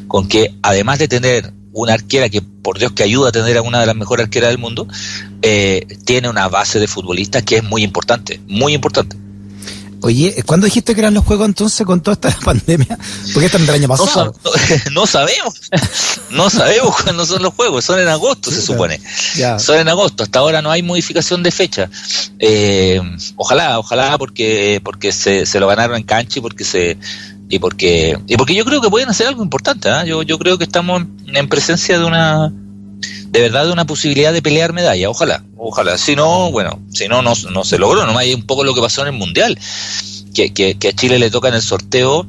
con 0.07 0.29
que 0.29 0.55
además 0.63 0.99
de 0.99 1.09
tener 1.09 1.53
una 1.73 1.95
arquera 1.95 2.29
que, 2.29 2.43
por 2.43 2.79
Dios, 2.79 2.93
que 2.93 3.03
ayuda 3.03 3.31
a 3.31 3.33
tener 3.33 3.57
a 3.57 3.63
una 3.63 3.81
de 3.81 3.87
las 3.87 3.97
mejores 3.97 4.25
arqueras 4.25 4.51
del 4.51 4.59
mundo, 4.59 4.87
eh, 5.41 5.87
tiene 6.05 6.29
una 6.29 6.49
base 6.49 6.79
de 6.79 6.87
futbolistas 6.87 7.43
que 7.43 7.57
es 7.57 7.65
muy 7.65 7.83
importante, 7.83 8.41
muy 8.47 8.75
importante. 8.75 9.17
Oye, 10.03 10.43
¿cuándo 10.45 10.65
dijiste 10.65 10.95
que 10.95 11.01
eran 11.01 11.15
los 11.15 11.25
juegos 11.25 11.47
entonces 11.47 11.87
con 11.87 12.01
toda 12.01 12.15
esta 12.15 12.31
pandemia? 12.45 12.99
Porque 13.33 13.47
están 13.47 13.65
del 13.65 13.77
año 13.77 13.89
pasado. 13.89 14.35
No, 14.93 15.07
sabemos, 15.07 15.71
no 16.31 16.51
sabemos 16.51 16.97
cuándo 17.03 17.25
son 17.25 17.43
los 17.43 17.55
juegos, 17.55 17.85
son 17.85 18.01
en 18.01 18.09
agosto 18.09 18.51
se 18.51 18.63
supone. 18.63 19.01
Son 19.59 19.79
en 19.79 19.89
agosto, 19.89 20.23
hasta 20.23 20.39
ahora 20.39 20.63
no 20.63 20.71
hay 20.71 20.83
modificación 20.83 21.43
de 21.43 21.51
fecha. 21.51 21.89
Eh, 22.39 23.01
ojalá, 23.37 23.79
ojalá 23.79 24.19
porque 24.19 24.81
porque 24.85 25.13
se, 25.13 25.47
se 25.47 25.61
lo 25.61 25.69
ganaron 25.69 25.97
en 25.97 26.03
cancha 26.03 26.39
y 26.39 26.43
porque 26.43 26.65
se 26.65 26.99
y 27.49 27.59
porque 27.59 28.19
y 28.27 28.37
porque 28.37 28.55
yo 28.55 28.65
creo 28.65 28.81
que 28.81 28.91
pueden 28.91 29.09
hacer 29.09 29.27
algo 29.27 29.43
importante 29.43 29.91
¿ah? 29.91 30.05
yo, 30.05 30.23
yo 30.23 30.39
creo 30.39 30.59
que 30.59 30.65
estamos 30.65 31.03
en 31.27 31.49
presencia 31.49 31.99
de 31.99 32.05
una 32.05 32.53
de 33.27 33.41
verdad 33.41 33.67
de 33.67 33.73
una 33.73 33.87
posibilidad 33.87 34.33
de 34.33 34.43
pelear 34.43 34.73
medalla 34.73 35.11
ojalá 35.11 35.45
ojalá 35.57 35.99
si 35.99 36.17
no 36.17 36.51
bueno 36.51 36.81
si 36.91 37.09
no 37.09 37.23
no, 37.23 37.33
no 37.51 37.65
se 37.65 37.79
logró 37.79 38.07
no 38.07 38.17
hay 38.19 38.35
un 38.35 38.47
poco 38.47 38.65
lo 38.65 38.75
que 38.75 38.81
pasó 38.81 39.03
en 39.03 39.09
el 39.09 39.15
mundial 39.15 39.59
que, 40.35 40.53
que, 40.53 40.79
que 40.79 40.89
a 40.89 40.93
Chile 40.93 41.19
le 41.19 41.31
toca 41.31 41.49
en 41.49 41.55
el 41.55 41.63
sorteo 41.63 42.27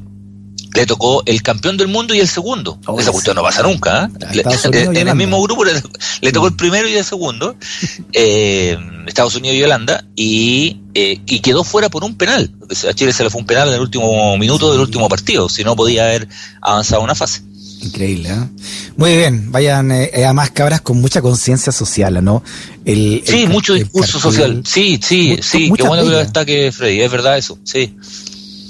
le 0.74 0.86
tocó 0.86 1.22
el 1.24 1.40
campeón 1.42 1.76
del 1.76 1.88
mundo 1.88 2.14
y 2.14 2.20
el 2.20 2.28
segundo. 2.28 2.78
Esa 2.98 3.12
cuestión 3.12 3.36
no 3.36 3.42
pasa 3.42 3.62
nunca. 3.62 4.10
¿eh? 4.32 4.90
en 5.00 5.08
el 5.08 5.14
mismo 5.14 5.40
grupo 5.40 5.64
le, 5.64 6.32
tocó 6.32 6.48
el 6.48 6.54
primero 6.54 6.88
y 6.88 6.94
el 6.94 7.04
segundo, 7.04 7.56
eh, 8.12 8.76
Estados 9.06 9.36
Unidos 9.36 9.56
y 9.56 9.62
Holanda, 9.62 10.04
y, 10.16 10.80
eh, 10.94 11.20
y 11.26 11.40
quedó 11.40 11.62
fuera 11.62 11.88
por 11.88 12.02
un 12.02 12.16
penal. 12.16 12.50
A 12.88 12.92
Chile 12.92 13.12
se 13.12 13.22
le 13.22 13.30
fue 13.30 13.40
un 13.40 13.46
penal 13.46 13.68
en 13.68 13.74
el 13.74 13.80
último 13.80 14.36
minuto 14.36 14.72
del 14.72 14.80
último 14.80 15.08
partido, 15.08 15.48
si 15.48 15.62
no 15.62 15.76
podía 15.76 16.06
haber 16.06 16.28
avanzado 16.60 17.02
una 17.02 17.14
fase. 17.14 17.42
Increíble, 17.84 18.30
¿eh? 18.30 18.48
Muy 18.96 19.16
bien, 19.16 19.52
vayan 19.52 19.92
a 19.92 20.32
más 20.32 20.50
cabras 20.50 20.80
con 20.80 21.00
mucha 21.00 21.20
conciencia 21.20 21.72
social, 21.72 22.24
¿no? 22.24 22.42
El, 22.84 23.22
sí, 23.26 23.46
mucho 23.46 23.74
discurso 23.74 24.18
social. 24.18 24.62
Sí, 24.64 24.98
sí, 25.02 25.38
sí. 25.42 25.70
Qué 25.76 25.82
bueno 25.82 26.04
que 26.04 26.10
lo 26.10 26.18
destaque 26.18 26.72
Freddy, 26.72 27.00
es 27.00 27.10
verdad 27.10 27.36
eso, 27.36 27.58
sí 27.64 27.94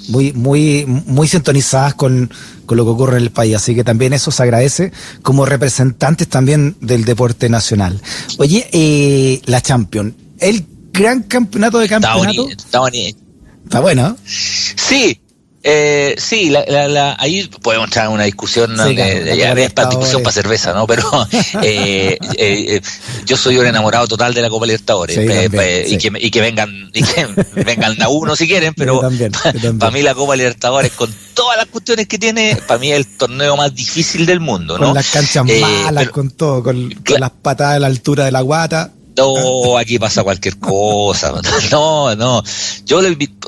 muy, 0.08 0.32
muy, 0.32 0.84
muy 0.86 1.28
sintonizadas 1.28 1.94
con, 1.94 2.30
con 2.66 2.76
lo 2.76 2.84
que 2.84 2.90
ocurre 2.90 3.16
en 3.18 3.24
el 3.24 3.30
país. 3.30 3.56
Así 3.56 3.74
que 3.74 3.84
también 3.84 4.12
eso 4.12 4.30
se 4.30 4.42
agradece 4.42 4.92
como 5.22 5.46
representantes 5.46 6.28
también 6.28 6.76
del 6.80 7.04
deporte 7.04 7.48
nacional. 7.48 8.00
Oye, 8.38 8.68
eh, 8.72 9.40
la 9.46 9.60
Champions, 9.60 10.14
el 10.38 10.64
gran 10.92 11.22
campeonato 11.22 11.78
de 11.78 11.88
campeonato. 11.88 12.48
Está, 12.48 12.80
bonito, 12.80 13.16
está 13.64 13.80
bueno. 13.80 14.16
Sí, 14.24 15.20
eh, 15.66 16.14
sí, 16.18 16.50
la, 16.50 16.64
la, 16.88 17.16
ahí 17.18 17.48
podemos 17.62 17.86
entrar 17.86 18.04
en 18.04 18.12
una 18.12 18.24
discusión, 18.24 18.76
sí, 18.86 18.94
ya 18.94 19.52
es 19.52 19.72
para 19.72 19.88
discusión 19.88 20.22
para 20.22 20.32
cerveza, 20.32 20.74
¿no? 20.74 20.86
Pero 20.86 21.02
eh, 21.62 22.18
eh, 22.18 22.18
eh, 22.36 22.80
yo 23.24 23.34
soy 23.38 23.56
un 23.56 23.64
enamorado 23.64 24.06
total 24.06 24.34
de 24.34 24.42
la 24.42 24.50
Copa 24.50 24.66
Libertadores 24.66 25.16
y, 25.16 25.96
que, 25.96 26.12
y 26.20 26.30
que 26.30 26.40
vengan 26.42 26.90
y 26.92 27.02
que 27.02 27.26
vengan 27.64 28.02
a 28.02 28.08
uno 28.10 28.36
si 28.36 28.46
quieren, 28.46 28.74
pero 28.74 29.00
para 29.78 29.90
mí 29.90 30.02
la 30.02 30.14
Copa 30.14 30.36
Libertadores 30.36 30.92
con 30.92 31.10
todas 31.32 31.56
las 31.56 31.66
cuestiones 31.66 32.08
que 32.08 32.18
tiene, 32.18 32.58
para 32.66 32.78
mí 32.78 32.92
es 32.92 32.98
el 32.98 33.06
torneo 33.16 33.56
más 33.56 33.74
difícil 33.74 34.26
del 34.26 34.40
mundo, 34.40 34.76
¿no? 34.76 34.88
Con 34.88 34.94
las 34.94 35.08
canchas 35.08 35.46
malas, 35.46 36.10
con 36.10 36.30
todo, 36.30 36.62
con, 36.62 36.90
con 36.90 37.20
las 37.20 37.30
patadas 37.30 37.76
a 37.76 37.78
la 37.78 37.86
altura 37.86 38.26
de 38.26 38.32
la 38.32 38.42
guata. 38.42 38.92
No, 39.16 39.78
aquí 39.78 39.98
pasa 39.98 40.22
cualquier 40.22 40.58
cosa. 40.58 41.32
No, 41.70 42.14
no. 42.14 42.42
Yo, 42.84 43.00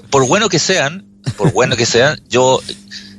por 0.09 0.27
bueno 0.27 0.49
que 0.49 0.59
sean, 0.59 1.05
por 1.37 1.53
bueno 1.53 1.77
que 1.77 1.87
sean, 1.87 2.21
yo, 2.29 2.61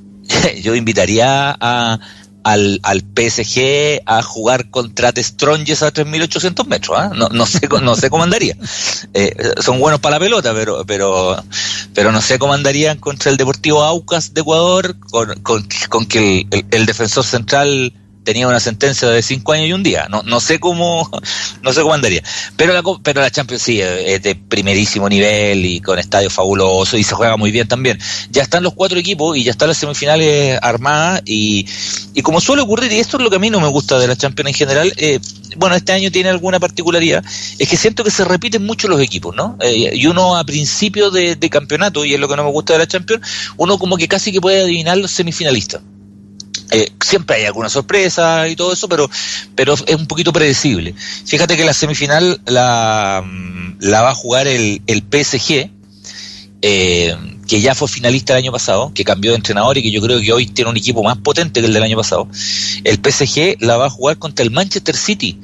yo 0.62 0.76
invitaría 0.76 1.56
a, 1.60 2.00
al, 2.44 2.80
al 2.84 3.02
PSG 3.02 4.04
a 4.06 4.22
jugar 4.24 4.70
contra 4.70 5.12
The 5.12 5.24
Strongest 5.24 5.84
a 5.84 5.94
3.800 5.94 6.66
metros. 6.66 6.98
¿ah? 6.98 7.12
No, 7.14 7.30
no, 7.30 7.46
sé, 7.46 7.68
no 7.82 7.96
sé 7.96 8.10
cómo 8.10 8.24
andaría. 8.24 8.56
Eh, 9.14 9.36
son 9.60 9.80
buenos 9.80 10.00
para 10.00 10.16
la 10.16 10.20
pelota, 10.20 10.54
pero, 10.54 10.86
pero, 10.86 11.44
pero 11.94 12.12
no 12.12 12.22
sé 12.22 12.40
cómo 12.40 12.54
andarían 12.54 13.00
contra 13.00 13.32
el 13.32 13.38
Deportivo 13.38 13.84
Aucas 13.84 14.34
de 14.34 14.42
Ecuador, 14.42 14.98
con, 15.00 15.40
con, 15.42 15.68
con 15.90 16.06
que 16.06 16.48
el 16.72 16.86
defensor 16.86 17.26
central 17.26 17.94
tenía 18.28 18.46
una 18.46 18.60
sentencia 18.60 19.08
de 19.08 19.22
cinco 19.22 19.54
años 19.54 19.70
y 19.70 19.72
un 19.72 19.84
día. 19.84 20.08
No, 20.10 20.22
no 20.22 20.42
sé 20.42 20.60
cómo, 20.60 21.10
no 21.62 21.72
sé 21.72 21.82
cómo 21.82 21.94
andaría. 21.94 22.22
Pero 22.58 22.74
la, 22.74 22.84
pero 23.02 23.22
la 23.22 23.32
Champions 23.32 23.64
sí, 23.64 23.80
es 23.80 24.22
de 24.22 24.36
primerísimo 24.36 25.08
nivel 25.08 25.66
y 25.66 25.80
con 25.80 25.98
estadios 25.98 26.34
fabulosos 26.34 27.00
y 27.00 27.04
se 27.04 27.16
juega 27.16 27.38
muy 27.38 27.52
bien 27.52 27.70
también. 27.70 27.98
Ya 28.30 28.44
están 28.44 28.64
los 28.64 28.74
cuatro 28.74 29.00
equipos 29.00 29.38
y 29.38 29.46
ya 29.46 29.52
están 29.52 29.70
las 29.70 29.78
semifinales 29.78 30.60
armadas 30.62 31.22
y, 31.24 31.66
y 32.16 32.22
como 32.22 32.42
suele 32.42 32.64
ocurrir, 32.64 32.92
y 32.92 33.00
esto 33.00 33.16
es 33.16 33.24
lo 33.24 33.30
que 33.30 33.38
a 33.38 33.40
mí 33.40 33.50
no 33.50 33.62
me 33.62 33.70
gusta 33.70 33.98
de 33.98 34.08
la 34.08 34.18
Champions 34.18 34.50
en 34.50 34.56
general, 34.56 34.94
eh, 34.98 35.22
bueno, 35.56 35.78
este 35.78 35.94
año 35.94 36.12
tiene 36.12 36.28
alguna 36.28 36.60
particularidad, 36.60 37.24
es 37.58 37.70
que 37.70 37.78
siento 37.78 38.04
que 38.04 38.12
se 38.12 38.26
repiten 38.26 38.66
mucho 38.66 38.90
los 38.90 39.00
equipos, 39.00 39.34
¿no? 39.34 39.58
Eh, 39.62 39.92
y 39.94 40.06
uno 40.08 40.36
a 40.36 40.44
principio 40.44 41.12
de 41.12 41.50
campeonato, 41.50 42.04
y 42.04 42.14
es 42.14 42.20
lo 42.20 42.28
que 42.28 42.36
no 42.36 42.44
me 42.44 42.52
gusta 42.52 42.74
de 42.74 42.80
la 42.80 42.88
Champions, 42.88 43.26
uno 43.56 43.78
como 43.78 43.96
que 43.96 44.10
casi 44.10 44.34
que 44.34 44.42
puede 44.42 44.64
adivinar 44.64 44.98
los 44.98 45.12
semifinalistas. 45.12 45.82
Eh, 46.72 46.92
siempre 47.04 47.38
hay 47.38 47.46
alguna 47.46 47.70
sorpresa 47.70 48.48
y 48.48 48.56
todo 48.56 48.74
eso, 48.74 48.90
pero, 48.90 49.10
pero 49.56 49.74
es 49.74 49.96
un 49.96 50.08
poquito 50.08 50.34
predecible. 50.34 50.94
Fíjate 51.26 51.56
que 51.56 51.64
la 51.64 51.74
semifinal 51.74 52.42
la, 52.46 53.24
la 53.80 54.02
va 54.02 54.12
a 54.12 54.16
jugar 54.16 54.48
el, 54.48 54.82
el 54.88 55.04
PSG, 55.04 55.70
eh, 56.62 57.16
que 57.48 57.62
ya 57.62 57.74
fue 57.74 57.88
finalista 57.88 58.34
el 58.34 58.44
año 58.44 58.52
pasado, 58.52 58.92
que 58.94 59.04
cambió 59.04 59.32
de 59.32 59.38
entrenador 59.38 59.78
y 59.78 59.84
que 59.84 59.92
yo 59.92 60.02
creo 60.02 60.20
que 60.20 60.34
hoy 60.34 60.46
tiene 60.48 60.70
un 60.70 60.78
equipo 60.78 61.02
más 61.04 61.18
potente 61.18 61.62
que 61.62 61.68
el 61.68 61.74
del 61.74 61.84
año 61.84 61.98
pasado. 61.98 62.28
El 62.84 62.96
PSG 62.98 63.62
la 63.62 63.78
va 63.78 63.86
a 63.86 63.90
jugar 63.90 64.18
contra 64.18 64.44
el 64.44 64.52
Manchester 64.52 64.96
City, 64.96 65.40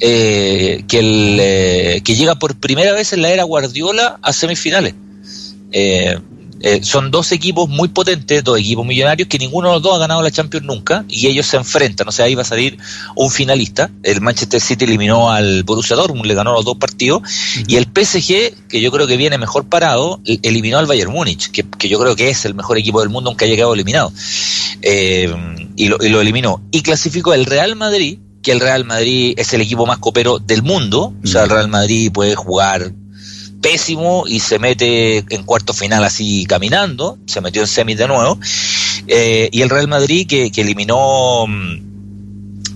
eh, 0.00 0.84
que, 0.88 0.98
el, 0.98 1.38
eh, 1.40 2.00
que 2.04 2.16
llega 2.16 2.34
por 2.34 2.56
primera 2.56 2.92
vez 2.92 3.12
en 3.12 3.22
la 3.22 3.30
era 3.30 3.44
Guardiola 3.44 4.18
a 4.20 4.32
semifinales. 4.32 4.94
Eh, 5.70 6.18
eh, 6.66 6.82
son 6.82 7.10
dos 7.10 7.30
equipos 7.32 7.68
muy 7.68 7.88
potentes, 7.88 8.42
dos 8.42 8.58
equipos 8.58 8.86
millonarios, 8.86 9.28
que 9.28 9.38
ninguno 9.38 9.68
de 9.68 9.74
los 9.74 9.82
dos 9.82 9.96
ha 9.96 9.98
ganado 9.98 10.22
la 10.22 10.30
Champions 10.30 10.64
nunca, 10.64 11.04
y 11.10 11.26
ellos 11.26 11.46
se 11.46 11.58
enfrentan, 11.58 12.08
o 12.08 12.10
sea, 12.10 12.24
ahí 12.24 12.34
va 12.34 12.40
a 12.40 12.46
salir 12.46 12.78
un 13.16 13.30
finalista. 13.30 13.90
El 14.02 14.22
Manchester 14.22 14.62
City 14.62 14.86
eliminó 14.86 15.30
al 15.30 15.62
Borussia 15.64 15.94
Dortmund, 15.94 16.24
le 16.24 16.32
ganó 16.32 16.54
los 16.54 16.64
dos 16.64 16.78
partidos, 16.78 17.20
y 17.66 17.76
el 17.76 17.84
PSG, 17.84 18.66
que 18.66 18.80
yo 18.80 18.90
creo 18.90 19.06
que 19.06 19.18
viene 19.18 19.36
mejor 19.36 19.68
parado, 19.68 20.22
eliminó 20.24 20.78
al 20.78 20.86
Bayern 20.86 21.12
Múnich, 21.12 21.50
que, 21.50 21.66
yo 21.86 21.98
creo 21.98 22.16
que 22.16 22.30
es 22.30 22.46
el 22.46 22.54
mejor 22.54 22.78
equipo 22.78 23.00
del 23.00 23.10
mundo, 23.10 23.28
aunque 23.28 23.44
haya 23.44 23.56
quedado 23.56 23.74
eliminado, 23.74 24.10
eh, 24.80 25.30
y, 25.76 25.88
lo, 25.88 25.98
y 26.00 26.08
lo 26.08 26.22
eliminó. 26.22 26.62
Y 26.70 26.80
clasificó 26.80 27.34
el 27.34 27.44
Real 27.44 27.76
Madrid, 27.76 28.20
que 28.42 28.52
el 28.52 28.60
Real 28.60 28.86
Madrid 28.86 29.34
es 29.36 29.52
el 29.52 29.60
equipo 29.60 29.84
más 29.84 29.98
copero 29.98 30.38
del 30.38 30.62
mundo, 30.62 31.12
o 31.22 31.26
sea, 31.26 31.44
el 31.44 31.50
Real 31.50 31.68
Madrid 31.68 32.10
puede 32.10 32.34
jugar 32.34 32.94
pésimo 33.64 34.24
y 34.26 34.40
se 34.40 34.58
mete 34.58 35.24
en 35.30 35.42
cuarto 35.42 35.72
final 35.72 36.04
así 36.04 36.44
caminando, 36.44 37.16
se 37.26 37.40
metió 37.40 37.62
en 37.62 37.66
semis 37.66 37.96
de 37.96 38.06
nuevo, 38.06 38.38
eh, 39.06 39.48
y 39.50 39.62
el 39.62 39.70
Real 39.70 39.88
Madrid 39.88 40.26
que, 40.28 40.52
que 40.52 40.60
eliminó 40.60 41.46
mm, 41.48 41.76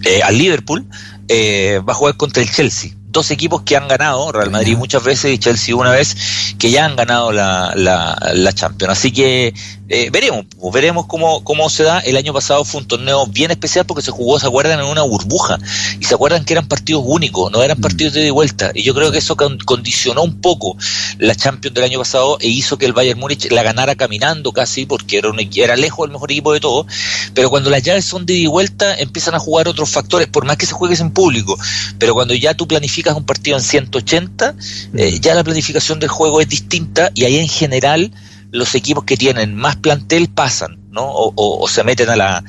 eh, 0.04 0.23
al 0.23 0.38
Liverpool 0.38 0.87
eh, 1.28 1.83
va 1.87 1.92
a 1.92 1.97
jugar 1.97 2.16
contra 2.16 2.42
el 2.42 2.50
Chelsea 2.50 2.92
dos 3.11 3.31
equipos 3.31 3.62
que 3.62 3.77
han 3.77 3.88
ganado, 3.88 4.33
Real 4.33 4.50
Madrid 4.50 4.77
muchas 4.77 5.03
veces 5.03 5.33
y 5.33 5.38
Chelsea 5.38 5.75
una 5.75 5.91
vez, 5.91 6.17
que 6.59 6.71
ya 6.71 6.85
han 6.85 6.97
ganado 6.97 7.33
la, 7.33 7.73
la, 7.75 8.19
la 8.35 8.53
Champions. 8.53 8.93
Así 8.93 9.12
que 9.12 9.55
eh, 9.91 10.11
veremos, 10.12 10.45
pues, 10.59 10.75
veremos 10.75 11.07
cómo, 11.07 11.43
cómo 11.45 11.71
se 11.71 11.83
da. 11.83 12.00
El 12.00 12.17
año 12.17 12.35
pasado 12.35 12.65
fue 12.65 12.83
un 12.83 12.88
torneo 12.88 13.27
bien 13.27 13.50
especial 13.50 13.87
porque 13.87 14.03
se 14.03 14.11
jugó, 14.11 14.38
se 14.38 14.47
acuerdan, 14.47 14.81
en 14.81 14.87
una 14.87 15.03
burbuja. 15.03 15.59
Y 15.99 16.05
se 16.05 16.15
acuerdan 16.15 16.45
que 16.45 16.53
eran 16.53 16.69
partidos 16.69 17.03
únicos, 17.07 17.50
no 17.50 17.62
eran 17.62 17.79
mm. 17.79 17.81
partidos 17.81 18.12
de 18.12 18.21
ida 18.21 18.29
y 18.29 18.31
vuelta. 18.31 18.71
Y 18.75 18.83
yo 18.83 18.95
creo 18.95 19.11
que 19.11 19.19
eso 19.19 19.37
condicionó 19.37 20.23
un 20.23 20.41
poco 20.41 20.77
la 21.19 21.35
Champions 21.35 21.75
del 21.75 21.85
año 21.85 21.99
pasado 21.99 22.37
e 22.41 22.49
hizo 22.49 22.77
que 22.77 22.85
el 22.85 22.93
Bayern 22.93 23.19
Múnich 23.19 23.50
la 23.50 23.62
ganara 23.62 23.95
caminando 23.95 24.53
casi, 24.53 24.85
porque 24.85 25.19
era, 25.19 25.31
un, 25.31 25.38
era 25.55 25.77
lejos 25.77 26.07
el 26.07 26.12
mejor 26.12 26.31
equipo 26.31 26.53
de 26.53 26.61
todo. 26.61 26.87
Pero 27.33 27.49
cuando 27.49 27.71
las 27.71 27.83
llaves 27.83 28.05
son 28.05 28.27
de 28.27 28.35
ida 28.35 28.45
y 28.45 28.47
vuelta, 28.47 28.99
empiezan 28.99 29.35
a 29.35 29.38
jugar 29.38 29.69
otros 29.69 29.88
factores, 29.88 30.29
por 30.29 30.45
más 30.45 30.59
que 30.59 30.67
se 30.67 30.75
juegues 30.75 31.00
en 31.00 31.12
público. 31.12 31.59
Pero 31.99 32.12
cuando 32.12 32.35
ya 32.35 32.53
tú 32.53 32.69
planificas 32.69 32.98
un 33.17 33.25
partido 33.25 33.57
en 33.57 33.62
180, 33.62 34.55
eh, 34.95 35.19
ya 35.21 35.35
la 35.35 35.45
planificación 35.45 36.00
del 36.00 36.09
juego 36.09 36.40
es 36.40 36.49
distinta 36.49 37.11
y 37.14 37.25
ahí 37.25 37.37
en 37.37 37.49
general 37.49 38.12
los 38.50 38.75
equipos 38.75 39.05
que 39.05 39.17
tienen 39.17 39.55
más 39.55 39.76
plantel 39.76 40.28
pasan, 40.28 40.78
¿no? 40.90 41.07
O, 41.07 41.69
se 41.69 41.85
meten 41.85 42.09
a 42.09 42.17
la, 42.17 42.45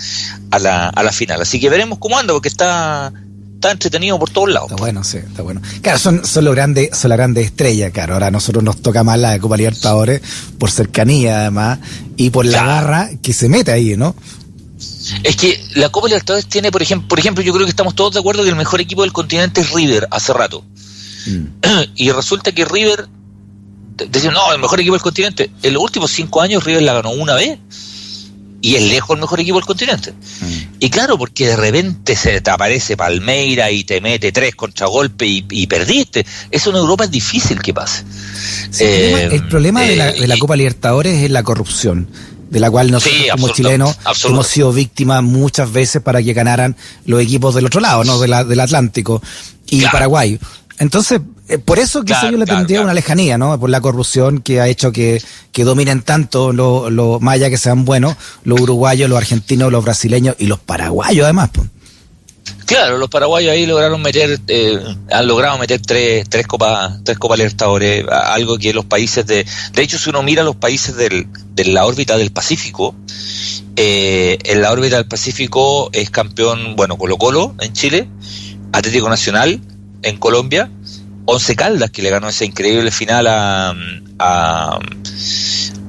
a, 0.52 0.60
la, 0.60 0.90
a 0.90 1.04
la 1.04 1.12
final. 1.12 1.42
Así 1.42 1.60
que 1.60 1.70
veremos 1.70 2.00
cómo 2.00 2.18
anda, 2.18 2.34
porque 2.34 2.48
está, 2.48 3.12
está 3.56 3.72
entretenido 3.72 4.18
por 4.18 4.30
todos 4.30 4.50
lados. 4.50 4.72
Está 4.72 4.82
bueno, 4.82 5.04
sí, 5.04 5.18
está 5.18 5.42
bueno. 5.42 5.62
Claro, 5.82 6.00
son, 6.00 6.26
son, 6.26 6.46
los 6.46 6.56
grandes, 6.56 6.98
son 6.98 7.10
las 7.10 7.18
grandes 7.18 7.48
estrellas, 7.48 7.92
claro. 7.92 8.14
Ahora 8.14 8.28
a 8.28 8.32
nosotros 8.32 8.64
nos 8.64 8.82
toca 8.82 9.04
más 9.04 9.20
la 9.20 9.38
Copa 9.40 9.58
Libertadores, 9.58 10.22
por 10.58 10.72
cercanía 10.72 11.42
además, 11.42 11.80
y 12.16 12.30
por 12.30 12.46
la 12.46 12.66
garra 12.66 13.10
que 13.22 13.34
se 13.34 13.50
mete 13.50 13.72
ahí, 13.74 13.98
¿no? 13.98 14.16
Es 15.24 15.36
que 15.36 15.64
la 15.76 15.90
Copa 15.90 16.08
Libertadores 16.08 16.46
tiene, 16.48 16.72
por 16.72 16.82
ejemplo, 16.82 17.08
por 17.08 17.20
ejemplo, 17.20 17.44
yo 17.44 17.54
creo 17.54 17.66
que 17.66 17.72
estamos 17.72 17.96
todos 17.96 18.14
de 18.14 18.20
acuerdo 18.20 18.44
que 18.44 18.50
el 18.50 18.56
mejor 18.56 18.82
equipo 18.82 19.04
del 19.04 19.14
continente 19.14 19.62
es 19.62 19.72
River 19.72 20.08
hace 20.12 20.34
rato. 20.34 20.64
Mm. 21.26 21.46
Y 21.96 22.12
resulta 22.12 22.52
que 22.52 22.66
River 22.66 23.08
decían, 24.10 24.34
no, 24.34 24.54
el 24.54 24.60
mejor 24.60 24.80
equipo 24.80 24.96
del 24.96 25.02
continente. 25.02 25.50
En 25.64 25.74
los 25.74 25.84
últimos 25.84 26.12
cinco 26.12 26.42
años 26.42 26.64
River 26.64 26.84
la 26.84 26.94
ganó 26.94 27.12
una 27.12 27.36
vez 27.36 27.60
y 28.62 28.76
es 28.76 28.84
lejos 28.84 29.16
el 29.16 29.22
mejor 29.22 29.40
equipo 29.40 29.58
del 29.58 29.66
continente. 29.66 30.12
Mm. 30.12 30.54
Y 30.80 30.90
claro, 30.90 31.18
porque 31.18 31.48
de 31.48 31.56
repente 31.56 32.16
se 32.16 32.42
te 32.42 32.50
aparece 32.50 32.98
Palmeira 32.98 33.72
y 33.72 33.84
te 33.84 34.02
mete 34.02 34.32
tres 34.32 34.56
contragolpes 34.56 35.28
y, 35.28 35.46
y 35.50 35.68
perdiste. 35.68 36.26
Eso 36.52 36.70
en 36.72 36.76
Europa 36.78 37.06
es 37.06 37.12
difícil 37.12 37.62
que 37.62 37.74
pase. 37.74 38.04
el 38.80 39.48
problema, 39.48 39.82
de, 39.82 39.96
la, 39.96 40.10
eh, 40.10 40.40
Copa 40.40 40.56
Libertadores 40.56 41.24
es 41.24 41.32
la 41.32 41.44
corrupción 41.44 42.08
de 42.50 42.60
la 42.60 42.70
cual 42.72 42.92
nosotros 42.92 43.22
como 43.32 43.50
chilenos 43.50 43.98
hemos 44.26 44.48
sido 44.48 44.74
víctimas 44.74 45.24
muchas 45.24 45.72
veces 45.72 46.02
para 46.02 46.22
que 46.22 46.34
ganaran 46.34 46.76
los 47.06 47.22
equipos 47.22 47.56
del 47.56 47.66
otro 47.66 47.80
lado, 47.80 48.04
¿no? 48.04 48.20
del 48.20 48.60
Atlántico 48.60 49.22
y 49.70 49.86
Paraguay. 49.86 50.40
Entonces, 50.80 51.20
eh, 51.50 51.58
por 51.58 51.78
eso 51.78 52.04
quizá 52.04 52.32
yo 52.32 52.38
le 52.38 52.46
tendría 52.46 52.82
una 52.82 52.94
lejanía, 52.94 53.38
¿no? 53.38 53.60
Por 53.60 53.70
la 53.70 53.82
corrupción 53.82 54.40
que 54.40 54.62
ha 54.62 54.68
hecho 54.68 54.94
que, 54.94 55.22
que 55.52 55.66
dominen 55.66 56.04
tanto 56.04 56.54
los 56.54 56.90
lo, 56.92 57.20
allá 57.28 57.50
que 57.50 57.58
sean 57.58 57.84
buenos, 57.84 58.16
los 58.46 58.62
uruguayos, 58.62 59.10
los 59.10 59.18
argentinos, 59.18 59.72
los 59.72 59.84
brasileños 59.84 60.36
y 60.40 60.46
los 60.46 60.60
paraguayos 60.60 61.26
además. 61.26 61.50
Pues. 61.52 61.68
Claro, 62.70 63.00
los 63.00 63.10
paraguayos 63.10 63.52
ahí 63.52 63.66
lograron 63.66 64.00
meter, 64.00 64.40
eh, 64.48 64.78
han 65.10 65.28
logrado 65.28 65.58
meter 65.58 65.82
tres, 65.82 66.30
tres 66.30 66.46
copas, 66.46 67.04
tres 67.04 67.18
copas 67.18 67.40
Libertadores, 67.40 68.06
algo 68.08 68.60
que 68.60 68.74
los 68.74 68.86
países 68.86 69.26
de, 69.26 69.44
de 69.74 69.82
hecho 69.82 69.98
si 69.98 70.12
uno 70.12 70.22
mira 70.22 70.44
los 70.44 70.56
países 70.56 70.96
del, 70.96 71.26
de 71.56 71.66
la 71.66 71.88
órbita 71.88 72.16
del 72.16 72.30
Pacífico, 72.30 72.94
eh, 73.76 74.38
en 74.44 74.62
la 74.62 74.72
órbita 74.72 74.98
del 74.98 75.08
Pacífico 75.08 75.90
es 75.94 76.12
campeón, 76.12 76.76
bueno, 76.76 76.96
Colo 76.96 77.18
Colo 77.18 77.56
en 77.60 77.74
Chile, 77.74 78.08
Atlético 78.72 79.10
Nacional, 79.10 79.60
en 80.04 80.18
Colombia, 80.18 80.70
Once 81.26 81.56
Caldas, 81.56 81.90
que 81.90 82.04
le 82.04 82.12
ganó 82.12 82.30
esa 82.30 82.46
increíble 82.46 82.92
final 82.92 83.26
a, 83.26 83.74
a, 84.20 84.80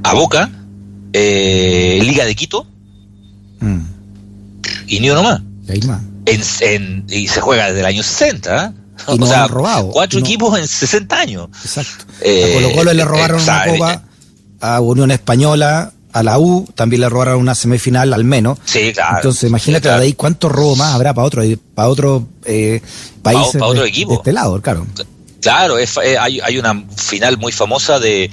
a 0.03 0.15
Boca, 0.15 0.51
eh, 1.13 2.01
Liga 2.03 2.25
de 2.25 2.35
Quito, 2.35 2.67
mm. 3.61 3.81
y 4.87 5.01
ni 5.01 5.11
uno 5.11 5.23
más. 5.23 5.43
En, 6.31 7.07
y 7.09 7.29
se 7.29 7.41
juega 7.41 7.67
desde 7.67 7.81
el 7.81 7.87
año 7.87 8.03
60. 8.03 8.65
¿eh? 8.67 8.81
o 9.07 9.27
sea, 9.27 9.47
robado. 9.47 9.91
cuatro 9.91 10.21
equipos 10.21 10.59
en 10.59 10.67
60 10.67 11.17
años. 11.19 11.49
Exacto. 11.65 12.05
Eh, 12.21 12.51
a 12.51 12.55
Colo 12.55 12.75
Colo 12.75 12.93
le 12.93 13.05
robaron 13.05 13.43
una 13.43 13.65
copa 13.65 14.03
a 14.61 14.81
Unión 14.81 15.11
Española, 15.11 15.93
a 16.13 16.23
la 16.23 16.39
U 16.39 16.69
también 16.75 17.01
le 17.01 17.09
robaron 17.09 17.41
una 17.41 17.55
semifinal 17.55 18.13
al 18.13 18.25
menos. 18.25 18.59
Sí, 18.65 18.93
claro. 18.93 19.17
Entonces, 19.17 19.49
imagínate 19.49 19.89
de 19.89 19.95
ahí 19.95 20.13
cuánto 20.13 20.49
robo 20.49 20.77
más 20.77 20.95
habrá 20.95 21.15
para 21.15 21.27
otro, 21.27 21.43
para 21.75 21.89
otro 21.89 22.27
eh, 22.45 22.81
país 23.23 23.49
para, 23.53 23.67
otro 23.67 23.85
equipo. 23.85 24.11
de 24.11 24.17
este 24.17 24.33
lado, 24.33 24.61
claro. 24.61 24.87
Claro, 25.41 25.79
es, 25.79 25.97
eh, 25.97 26.19
hay, 26.19 26.41
hay, 26.41 26.59
una 26.59 26.85
final 26.97 27.39
muy 27.39 27.51
famosa 27.51 27.99
de 27.99 28.31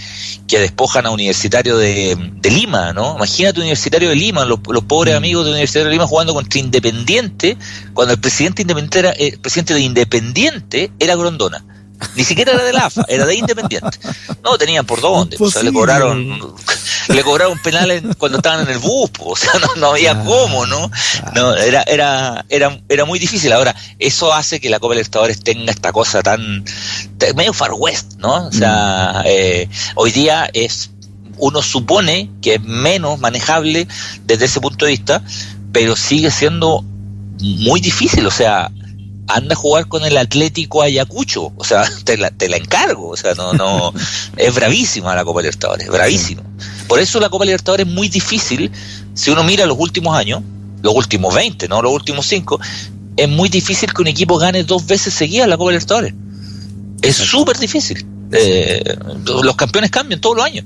que 0.47 0.59
despojan 0.59 1.05
a 1.05 1.11
Universitario 1.11 1.77
de, 1.77 2.17
de 2.17 2.49
Lima, 2.51 2.91
¿no? 2.91 3.15
Imagínate 3.15 3.59
Universitario 3.59 4.09
de 4.09 4.15
Lima, 4.15 4.43
los, 4.43 4.59
los, 4.67 4.83
pobres 4.83 5.13
mm. 5.13 5.17
amigos 5.17 5.45
de 5.45 5.51
Universitario 5.51 5.85
de 5.85 5.93
Lima 5.93 6.07
jugando 6.07 6.33
contra 6.33 6.59
Independiente, 6.59 7.57
cuando 7.93 8.13
el 8.13 8.19
presidente 8.19 8.61
independiente 8.61 8.99
era, 8.99 9.11
el 9.11 9.39
presidente 9.39 9.73
de 9.73 9.81
Independiente 9.81 10.91
era 10.99 11.15
Grondona. 11.15 11.63
Ni 12.15 12.23
siquiera 12.23 12.51
era 12.53 12.63
de 12.63 12.73
la 12.73 12.85
AFA, 12.85 13.05
era 13.07 13.25
de 13.25 13.35
Independiente. 13.35 13.97
No 14.43 14.57
tenían 14.57 14.85
por 14.85 15.01
dónde. 15.01 15.37
O 15.39 15.49
sea, 15.49 15.63
le 15.63 15.73
cobraron, 15.73 16.55
le 17.07 17.23
cobraron 17.23 17.57
penales 17.59 18.03
cuando 18.17 18.37
estaban 18.37 18.61
en 18.65 18.73
el 18.73 18.79
bus, 18.79 19.09
o 19.19 19.35
sea, 19.35 19.51
no, 19.77 19.87
había 19.87 20.23
cómo, 20.23 20.65
¿no? 20.65 20.91
No, 21.33 21.55
era, 21.55 21.83
era, 21.83 22.45
era, 22.49 22.79
era 22.87 23.05
muy 23.05 23.19
difícil. 23.19 23.51
Ahora, 23.53 23.75
eso 23.99 24.33
hace 24.33 24.59
que 24.59 24.69
la 24.69 24.79
Copa 24.79 24.93
Libertadores 24.93 25.41
tenga 25.41 25.71
esta 25.71 25.91
cosa 25.91 26.21
tan, 26.21 26.63
medio 27.35 27.53
far 27.53 27.71
west, 27.73 28.13
¿no? 28.17 28.47
O 28.47 28.51
sea, 28.51 29.21
mm. 29.23 29.27
eh, 29.27 29.69
hoy 29.95 30.11
día 30.11 30.49
es, 30.53 30.91
uno 31.37 31.61
supone 31.61 32.31
que 32.41 32.55
es 32.55 32.61
menos 32.61 33.19
manejable 33.19 33.87
desde 34.25 34.45
ese 34.45 34.61
punto 34.61 34.85
de 34.85 34.91
vista, 34.91 35.23
pero 35.71 35.95
sigue 35.95 36.31
siendo 36.31 36.83
muy 37.39 37.79
difícil, 37.79 38.25
o 38.25 38.31
sea, 38.31 38.71
anda 39.27 39.53
a 39.53 39.55
jugar 39.55 39.87
con 39.87 40.05
el 40.05 40.17
Atlético 40.17 40.81
Ayacucho, 40.81 41.51
o 41.55 41.63
sea, 41.63 41.83
te 42.03 42.17
la, 42.17 42.31
te 42.31 42.49
la 42.49 42.57
encargo, 42.57 43.09
o 43.09 43.17
sea, 43.17 43.33
no, 43.35 43.53
no, 43.53 43.93
es 44.37 44.53
bravísima 44.53 45.15
la 45.15 45.25
Copa 45.25 45.41
Libertadores, 45.41 45.87
bravísima. 45.87 46.43
Por 46.87 46.99
eso 46.99 47.19
la 47.19 47.29
Copa 47.29 47.45
Libertadores 47.45 47.85
es 47.85 47.93
muy 47.93 48.09
difícil, 48.09 48.71
si 49.13 49.31
uno 49.31 49.43
mira 49.43 49.65
los 49.65 49.77
últimos 49.79 50.15
años, 50.17 50.41
los 50.81 50.95
últimos 50.95 51.33
20, 51.33 51.67
no 51.67 51.81
los 51.81 51.91
últimos 51.91 52.25
5, 52.27 52.59
es 53.17 53.29
muy 53.29 53.49
difícil 53.49 53.93
que 53.93 54.01
un 54.01 54.07
equipo 54.07 54.37
gane 54.37 54.63
dos 54.63 54.85
veces 54.85 55.13
seguidas 55.13 55.47
la 55.47 55.57
Copa 55.57 55.71
Libertadores. 55.71 56.13
Es 57.01 57.15
súper 57.15 57.57
difícil. 57.57 58.05
Eh, 58.31 58.97
los 59.25 59.55
campeones 59.55 59.91
cambian 59.91 60.19
todos 60.19 60.37
los 60.37 60.45
años, 60.45 60.65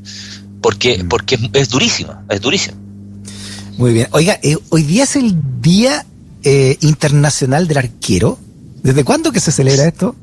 porque, 0.62 1.04
mm. 1.04 1.08
porque 1.08 1.40
es, 1.54 1.70
durísima, 1.70 2.24
es 2.30 2.42
durísima. 2.42 2.78
Muy 3.78 3.94
bien. 3.94 4.08
Oiga, 4.12 4.40
eh, 4.42 4.58
hoy 4.70 4.84
día 4.84 5.04
es 5.04 5.16
el 5.16 5.36
Día 5.62 6.06
eh, 6.44 6.78
Internacional 6.82 7.68
del 7.68 7.78
Arquero. 7.78 8.40
¿Desde 8.84 9.04
cuándo 9.04 9.32
que 9.32 9.40
se 9.40 9.52
celebra 9.52 9.88
esto? 9.88 10.16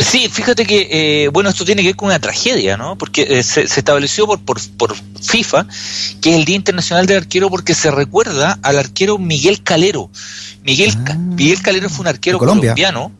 Sí, 0.00 0.28
fíjate 0.30 0.64
que, 0.64 1.24
eh, 1.24 1.28
bueno, 1.28 1.50
esto 1.50 1.64
tiene 1.64 1.82
que 1.82 1.88
ver 1.88 1.96
con 1.96 2.06
una 2.06 2.18
tragedia, 2.18 2.76
¿no? 2.76 2.96
Porque 2.96 3.26
eh, 3.28 3.42
se, 3.42 3.62
estableció 3.62 4.26
por, 4.26 4.40
por, 4.40 4.58
por, 4.76 4.96
FIFA 5.20 5.66
que 6.22 6.30
es 6.30 6.36
el 6.36 6.46
Día 6.46 6.56
Internacional 6.56 7.06
del 7.06 7.18
Arquero 7.18 7.50
porque 7.50 7.74
se 7.74 7.90
recuerda 7.90 8.58
al 8.62 8.78
arquero 8.78 9.18
Miguel 9.18 9.62
Calero. 9.62 10.10
Miguel, 10.64 10.94
ah. 11.06 11.14
Miguel 11.14 11.60
Calero 11.60 11.90
fue 11.90 12.02
un 12.02 12.08
arquero 12.08 12.38
colombiano. 12.38 13.12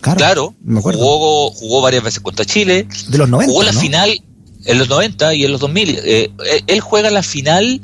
Claro, 0.00 0.54
jugó, 0.64 1.50
jugó 1.50 1.80
varias 1.80 2.02
veces 2.02 2.20
contra 2.20 2.44
Chile. 2.44 2.86
De 3.08 3.18
los 3.18 3.28
90, 3.28 3.50
Jugó 3.50 3.62
la 3.64 3.72
final 3.72 4.20
en 4.64 4.78
los 4.78 4.88
90 4.88 5.34
y 5.34 5.44
en 5.44 5.52
los 5.52 5.60
2000. 5.60 5.98
Eh, 6.02 6.32
él 6.66 6.80
juega 6.80 7.10
la 7.10 7.22
final 7.22 7.80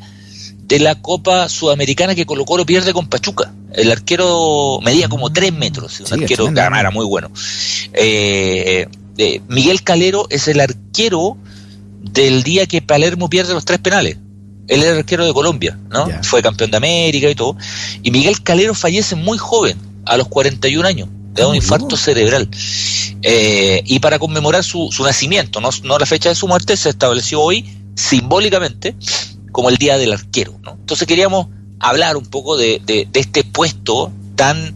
de 0.65 0.79
la 0.79 1.01
Copa 1.01 1.49
Sudamericana 1.49 2.15
que 2.15 2.27
Colo 2.27 2.45
Colo 2.45 2.67
pierde 2.67 2.93
con 2.93 3.09
Pachuca. 3.09 3.53
El 3.75 3.91
arquero 3.91 4.81
medía 4.83 5.09
como 5.09 5.33
3 5.33 5.53
metros, 5.53 6.01
un 6.01 6.23
arquero 6.23 6.49
era 6.49 6.91
muy 6.91 7.07
bueno. 7.07 7.31
Eh, 7.93 8.87
eh, 9.19 9.41
Miguel 9.49 9.83
Calero 9.83 10.27
es 10.31 10.49
el 10.49 10.61
arquero 10.61 11.37
del 12.03 12.43
día 12.43 12.67
que 12.67 12.83
Palermo 12.83 13.29
pierde 13.31 13.55
los 13.55 13.65
tres 13.65 13.79
penales. 13.79 14.19
Él 14.69 14.83
era 14.83 14.93
el 14.93 14.99
arquero 14.99 15.25
de 15.25 15.33
Colombia, 15.33 15.79
¿no? 15.91 16.09
Fue 16.23 16.43
campeón 16.43 16.71
de 16.71 16.77
América 16.77 17.29
y 17.29 17.35
todo. 17.35 17.57
Y 18.03 18.11
Miguel 18.11 18.43
Calero 18.43 18.75
fallece 18.75 19.17
muy 19.17 19.39
joven, 19.39 19.77
a 20.07 20.17
los 20.17 20.29
41 20.29 20.87
años. 20.87 21.09
Le 21.35 21.43
da 21.43 21.49
un 21.49 21.57
infarto 21.57 21.97
cerebral. 21.97 22.49
Eh, 23.23 23.83
y 23.87 23.99
para 24.01 24.19
conmemorar 24.19 24.63
su, 24.65 24.91
nacimiento, 25.01 25.61
no, 25.61 25.71
no 25.85 25.99
la 25.99 26.07
fecha 26.07 26.29
de 26.29 26.35
su 26.35 26.47
muerte, 26.47 26.77
se 26.77 26.91
estableció 26.91 27.41
hoy 27.41 27.65
simbólicamente 27.95 28.97
como 29.51 29.69
el 29.69 29.77
Día 29.77 29.99
del 29.99 30.13
Arquero. 30.13 30.59
¿no? 30.63 30.73
Entonces 30.73 31.07
queríamos 31.07 31.49
hablar 31.83 32.17
un 32.17 32.27
poco 32.27 32.57
de, 32.57 32.81
de, 32.85 33.07
este 33.13 33.45
puesto 33.45 34.11
tan 34.37 34.75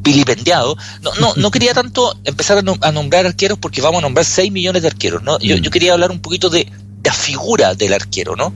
vilipendiado. 0.00 0.76
No, 1.02 1.14
no, 1.20 1.32
no 1.36 1.50
quería 1.50 1.74
tanto 1.74 2.18
empezar 2.24 2.58
a, 2.58 2.92
nombrar 2.92 3.26
arqueros 3.26 3.58
porque 3.58 3.80
vamos 3.80 4.00
a 4.00 4.02
nombrar 4.02 4.24
6 4.24 4.50
millones 4.50 4.82
de 4.82 4.88
arqueros. 4.88 5.22
¿no? 5.22 5.38
Yo, 5.38 5.56
mm. 5.56 5.60
yo 5.60 5.70
quería 5.70 5.92
hablar 5.92 6.10
un 6.10 6.20
poquito 6.20 6.50
de, 6.50 6.66
la 7.08 7.14
figura 7.14 7.74
del 7.74 7.94
arquero, 7.94 8.36
¿no? 8.36 8.52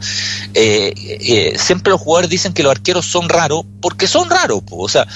Eh, 0.53 0.93
eh, 0.97 1.55
siempre 1.59 1.91
los 1.91 1.99
jugadores 2.03 2.29
dicen 2.29 2.53
que 2.53 2.63
los 2.63 2.71
arqueros 2.71 3.07
son 3.07 3.31
raros 3.31 3.65
porque 3.81 4.07
son 4.07 4.29
raros, 4.29 4.63
o 4.71 4.89
sea, 4.91 5.07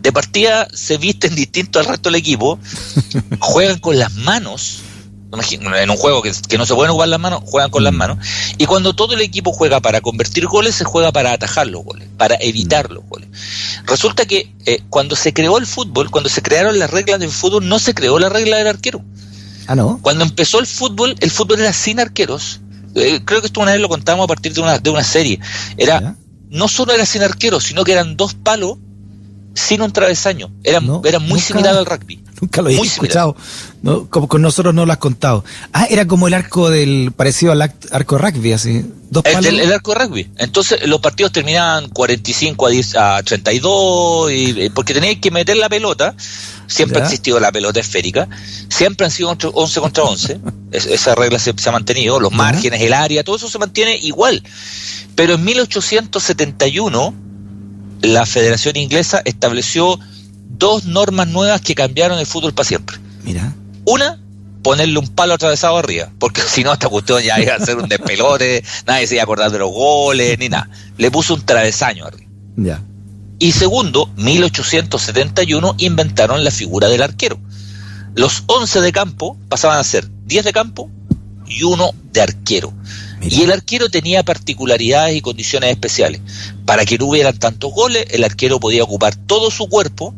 de, 0.00 0.12
partida 0.12 0.68
se 0.72 0.96
visten 0.96 1.34
distinto 1.34 1.80
al 1.80 1.86
resto 1.86 2.10
del 2.10 2.20
equipo, 2.20 2.60
juegan 3.40 3.80
con 3.80 3.98
las 3.98 4.12
manos, 4.12 4.82
en 5.32 5.90
un 5.90 5.96
juego 5.96 6.22
que, 6.22 6.58
no 6.58 6.66
se 6.66 6.74
pueden 6.74 6.92
jugar 6.92 7.08
las 7.08 7.20
manos, 7.20 7.42
juegan 7.44 7.70
con 7.70 7.84
las 7.84 7.92
mm. 7.92 7.96
manos. 7.96 8.18
Y 8.58 8.66
cuando 8.66 8.94
todo 8.94 9.14
el 9.14 9.20
equipo 9.20 9.52
juega 9.52 9.80
para 9.80 10.00
convertir 10.00 10.46
goles, 10.46 10.74
se 10.74 10.84
juega 10.84 11.12
para 11.12 11.32
atajar 11.32 11.66
los 11.68 11.84
goles, 11.84 12.08
para 12.16 12.36
evitar 12.40 12.90
los 12.90 13.04
goles. 13.08 13.28
Resulta 13.84 14.26
que 14.26 14.52
eh, 14.66 14.82
cuando 14.88 15.14
se 15.16 15.32
creó 15.32 15.58
el 15.58 15.66
fútbol, 15.66 16.10
cuando 16.10 16.28
se 16.28 16.42
crearon 16.42 16.78
las 16.78 16.90
reglas 16.90 17.20
del 17.20 17.30
fútbol, 17.30 17.68
no 17.68 17.78
se 17.78 17.94
creó 17.94 18.18
la 18.18 18.28
regla 18.28 18.56
del 18.56 18.66
arquero. 18.66 19.04
Ah, 19.66 19.76
no. 19.76 20.00
Cuando 20.02 20.24
empezó 20.24 20.58
el 20.58 20.66
fútbol, 20.66 21.14
el 21.20 21.30
fútbol 21.30 21.60
era 21.60 21.72
sin 21.72 22.00
arqueros. 22.00 22.60
Eh, 22.96 23.20
creo 23.24 23.40
que 23.40 23.46
esto 23.46 23.60
una 23.60 23.72
vez 23.72 23.80
lo 23.80 23.88
contamos 23.88 24.24
a 24.24 24.26
partir 24.26 24.52
de 24.52 24.60
una, 24.60 24.78
de 24.78 24.90
una 24.90 25.04
serie. 25.04 25.38
Era, 25.76 26.16
no 26.48 26.66
solo 26.66 26.92
era 26.92 27.06
sin 27.06 27.22
arqueros, 27.22 27.64
sino 27.64 27.84
que 27.84 27.92
eran 27.92 28.16
dos 28.16 28.34
palos 28.34 28.78
sin 29.54 29.82
un 29.82 29.92
travesaño. 29.92 30.50
Era, 30.64 30.80
era 31.04 31.18
muy 31.20 31.40
similar 31.40 31.76
al 31.76 31.86
rugby. 31.86 32.20
Nunca 32.40 32.62
lo 32.62 32.70
he 32.70 32.80
escuchado. 32.80 33.36
como 34.08 34.28
con 34.28 34.42
nosotros 34.42 34.74
no 34.74 34.86
lo 34.86 34.92
has 34.92 34.98
contado. 34.98 35.44
Ah, 35.72 35.86
era 35.90 36.06
como 36.06 36.26
el 36.26 36.34
arco 36.34 36.70
del 36.70 37.12
parecido 37.14 37.52
al 37.52 37.62
arco 37.62 38.18
rugby, 38.18 38.52
así. 38.52 38.84
Dos 39.10 39.24
el, 39.26 39.72
arco 39.72 39.94
rugby. 39.94 40.30
Entonces 40.38 40.86
los 40.86 41.00
partidos 41.00 41.32
terminaban 41.32 41.88
45 41.88 42.66
a, 42.66 42.70
10, 42.70 42.96
a 42.96 43.22
32, 43.22 44.32
y, 44.32 44.70
porque 44.70 44.94
teníais 44.94 45.18
que 45.18 45.30
meter 45.30 45.56
la 45.56 45.68
pelota. 45.68 46.14
Siempre 46.66 47.00
ha 47.00 47.04
existido 47.04 47.40
la 47.40 47.50
pelota 47.50 47.80
esférica. 47.80 48.28
Siempre 48.68 49.04
han 49.04 49.10
sido 49.10 49.30
11 49.30 49.80
contra 49.80 50.04
11. 50.04 50.40
esa 50.72 51.14
regla 51.14 51.38
se, 51.38 51.50
ha 51.50 51.72
mantenido. 51.72 52.20
Los 52.20 52.32
márgenes, 52.32 52.80
el 52.80 52.94
área, 52.94 53.24
todo 53.24 53.36
eso 53.36 53.50
se 53.50 53.58
mantiene 53.58 53.96
igual. 53.96 54.42
Pero 55.14 55.34
en 55.34 55.44
1871 55.44 57.14
la 58.02 58.24
Federación 58.24 58.76
Inglesa 58.76 59.20
estableció 59.24 59.98
dos 60.58 60.84
normas 60.84 61.28
nuevas 61.28 61.60
que 61.60 61.74
cambiaron 61.74 62.18
el 62.18 62.26
fútbol 62.26 62.52
para 62.52 62.68
siempre. 62.68 62.96
Mira. 63.24 63.54
Una, 63.84 64.20
ponerle 64.62 64.98
un 64.98 65.08
palo 65.08 65.34
atravesado 65.34 65.76
arriba, 65.78 66.10
porque 66.18 66.42
si 66.46 66.62
no, 66.62 66.72
esta 66.72 66.88
cuestión 66.88 67.22
ya 67.22 67.40
iba 67.40 67.54
a 67.54 67.60
ser 67.60 67.76
un 67.76 67.88
despelote, 67.88 68.62
nadie 68.86 69.06
se 69.06 69.14
iba 69.14 69.22
a 69.22 69.24
acordar 69.24 69.50
de 69.50 69.58
los 69.58 69.70
goles, 69.70 70.38
ni 70.38 70.48
nada. 70.48 70.68
Le 70.98 71.10
puso 71.10 71.34
un 71.34 71.42
travesaño 71.42 72.04
arriba. 72.04 72.30
Ya. 72.56 72.82
Y 73.38 73.52
segundo, 73.52 74.10
1871 74.16 75.74
inventaron 75.78 76.44
la 76.44 76.50
figura 76.50 76.88
del 76.88 77.02
arquero. 77.02 77.40
Los 78.14 78.42
11 78.46 78.80
de 78.82 78.92
campo 78.92 79.38
pasaban 79.48 79.78
a 79.78 79.84
ser 79.84 80.10
10 80.26 80.44
de 80.44 80.52
campo 80.52 80.90
y 81.46 81.62
uno 81.62 81.92
de 82.12 82.20
arquero. 82.20 82.72
Y 83.22 83.42
el 83.42 83.52
arquero 83.52 83.88
tenía 83.88 84.22
particularidades 84.22 85.16
y 85.16 85.20
condiciones 85.20 85.70
especiales. 85.70 86.20
Para 86.64 86.84
que 86.84 86.98
no 86.98 87.06
hubieran 87.06 87.38
tantos 87.38 87.72
goles, 87.72 88.04
el 88.10 88.24
arquero 88.24 88.60
podía 88.60 88.82
ocupar 88.82 89.14
todo 89.14 89.50
su 89.50 89.68
cuerpo 89.68 90.14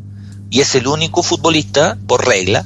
y 0.53 0.61
es 0.61 0.75
el 0.75 0.85
único 0.85 1.23
futbolista, 1.23 1.97
por 2.05 2.27
regla, 2.27 2.63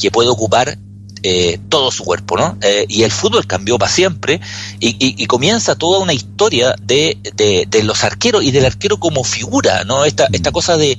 que 0.00 0.12
puede 0.12 0.28
ocupar 0.28 0.78
eh, 1.24 1.58
todo 1.68 1.90
su 1.90 2.04
cuerpo, 2.04 2.36
¿no? 2.36 2.56
Eh, 2.62 2.86
y 2.88 3.02
el 3.02 3.10
fútbol 3.10 3.44
cambió 3.44 3.76
para 3.76 3.90
siempre 3.90 4.40
y, 4.78 5.26
comienza 5.26 5.74
toda 5.74 5.98
una 5.98 6.12
historia 6.12 6.76
de, 6.80 7.18
de, 7.34 7.66
de, 7.68 7.82
los 7.82 8.04
arqueros 8.04 8.44
y 8.44 8.52
del 8.52 8.66
arquero 8.66 9.00
como 9.00 9.24
figura, 9.24 9.82
¿no? 9.82 10.04
Esta, 10.04 10.28
esta 10.30 10.52
cosa 10.52 10.76
de, 10.76 10.96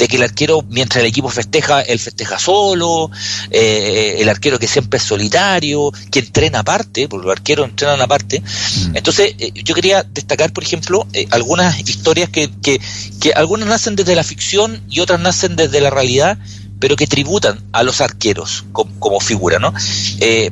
de 0.00 0.08
que 0.08 0.16
el 0.16 0.22
arquero, 0.22 0.64
mientras 0.70 1.02
el 1.02 1.08
equipo 1.08 1.28
festeja, 1.28 1.82
él 1.82 1.98
festeja 1.98 2.38
solo, 2.38 3.10
eh, 3.50 4.16
el 4.18 4.30
arquero 4.30 4.58
que 4.58 4.66
siempre 4.66 4.96
es 4.96 5.04
solitario, 5.04 5.92
que 6.10 6.20
entrena 6.20 6.60
aparte, 6.60 7.06
porque 7.06 7.26
los 7.26 7.36
arqueros 7.36 7.68
entrenan 7.68 8.00
aparte. 8.00 8.40
Mm. 8.40 8.96
Entonces, 8.96 9.34
eh, 9.38 9.52
yo 9.62 9.74
quería 9.74 10.02
destacar, 10.02 10.54
por 10.54 10.64
ejemplo, 10.64 11.06
eh, 11.12 11.26
algunas 11.30 11.78
historias 11.86 12.30
que, 12.30 12.50
que, 12.62 12.80
que 13.20 13.32
algunas 13.34 13.68
nacen 13.68 13.94
desde 13.94 14.14
la 14.14 14.24
ficción 14.24 14.82
y 14.88 15.00
otras 15.00 15.20
nacen 15.20 15.54
desde 15.54 15.82
la 15.82 15.90
realidad, 15.90 16.38
pero 16.78 16.96
que 16.96 17.06
tributan 17.06 17.62
a 17.72 17.82
los 17.82 18.00
arqueros 18.00 18.64
como, 18.72 19.20
figura, 19.20 19.58
¿no? 19.58 19.74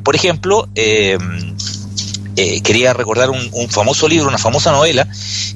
por 0.05 0.15
ejemplo, 0.15 0.69
quería 2.35 2.93
recordar 2.93 3.31
un, 3.31 3.49
un, 3.51 3.71
famoso 3.71 4.07
libro, 4.07 4.29
una 4.29 4.37
famosa 4.37 4.71
novela, 4.73 5.09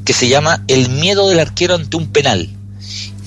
que 0.07 0.15
se 0.15 0.29
llama 0.29 0.65
El 0.69 0.89
miedo 0.89 1.29
del 1.29 1.41
arquero 1.41 1.75
ante 1.75 1.99
un 1.99 2.11
penal 2.11 2.49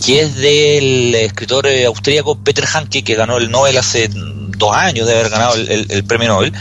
que 0.04 0.22
es 0.22 0.36
del 0.36 1.16
escritor 1.16 1.68
eh, 1.68 1.86
austríaco 1.86 2.36
Peter 2.36 2.66
Hanke, 2.66 3.04
que 3.04 3.16
ganó 3.16 3.38
el 3.38 3.50
Nobel 3.50 3.78
hace 3.78 4.10
dos 4.10 4.76
años 4.76 5.08
de 5.08 5.14
haber 5.14 5.30
ganado 5.30 5.56
el, 5.56 6.04
premio 6.06 6.30
Nobel, 6.30 6.54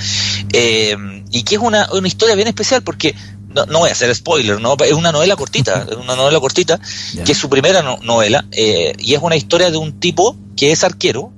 eh, 0.52 0.96
y 1.30 1.42
que 1.42 1.56
es 1.56 1.60
una, 1.60 1.88
una, 1.92 2.08
historia 2.08 2.34
bien 2.34 2.48
especial 2.48 2.82
porque, 2.82 3.14
no, 3.54 3.66
no, 3.66 3.80
voy 3.80 3.88
a 3.88 3.92
hacer 3.92 4.14
spoiler, 4.14 4.60
¿no? 4.60 4.76
es 4.84 4.92
una 4.92 5.12
novela 5.12 5.36
cortita, 5.36 5.86
es 5.90 5.96
una 5.96 6.16
novela 6.16 6.40
cortita, 6.40 6.80
que 7.24 7.32
es 7.32 7.38
su 7.38 7.48
primera 7.48 7.82
novela, 8.02 8.44
eh, 8.52 8.92
y 8.98 9.14
es 9.14 9.20
una 9.22 9.36
historia 9.36 9.70
de 9.70 9.78
un 9.78 9.98
tipo 10.00 10.36
que 10.56 10.72
es 10.72 10.84
arquero, 10.84 11.32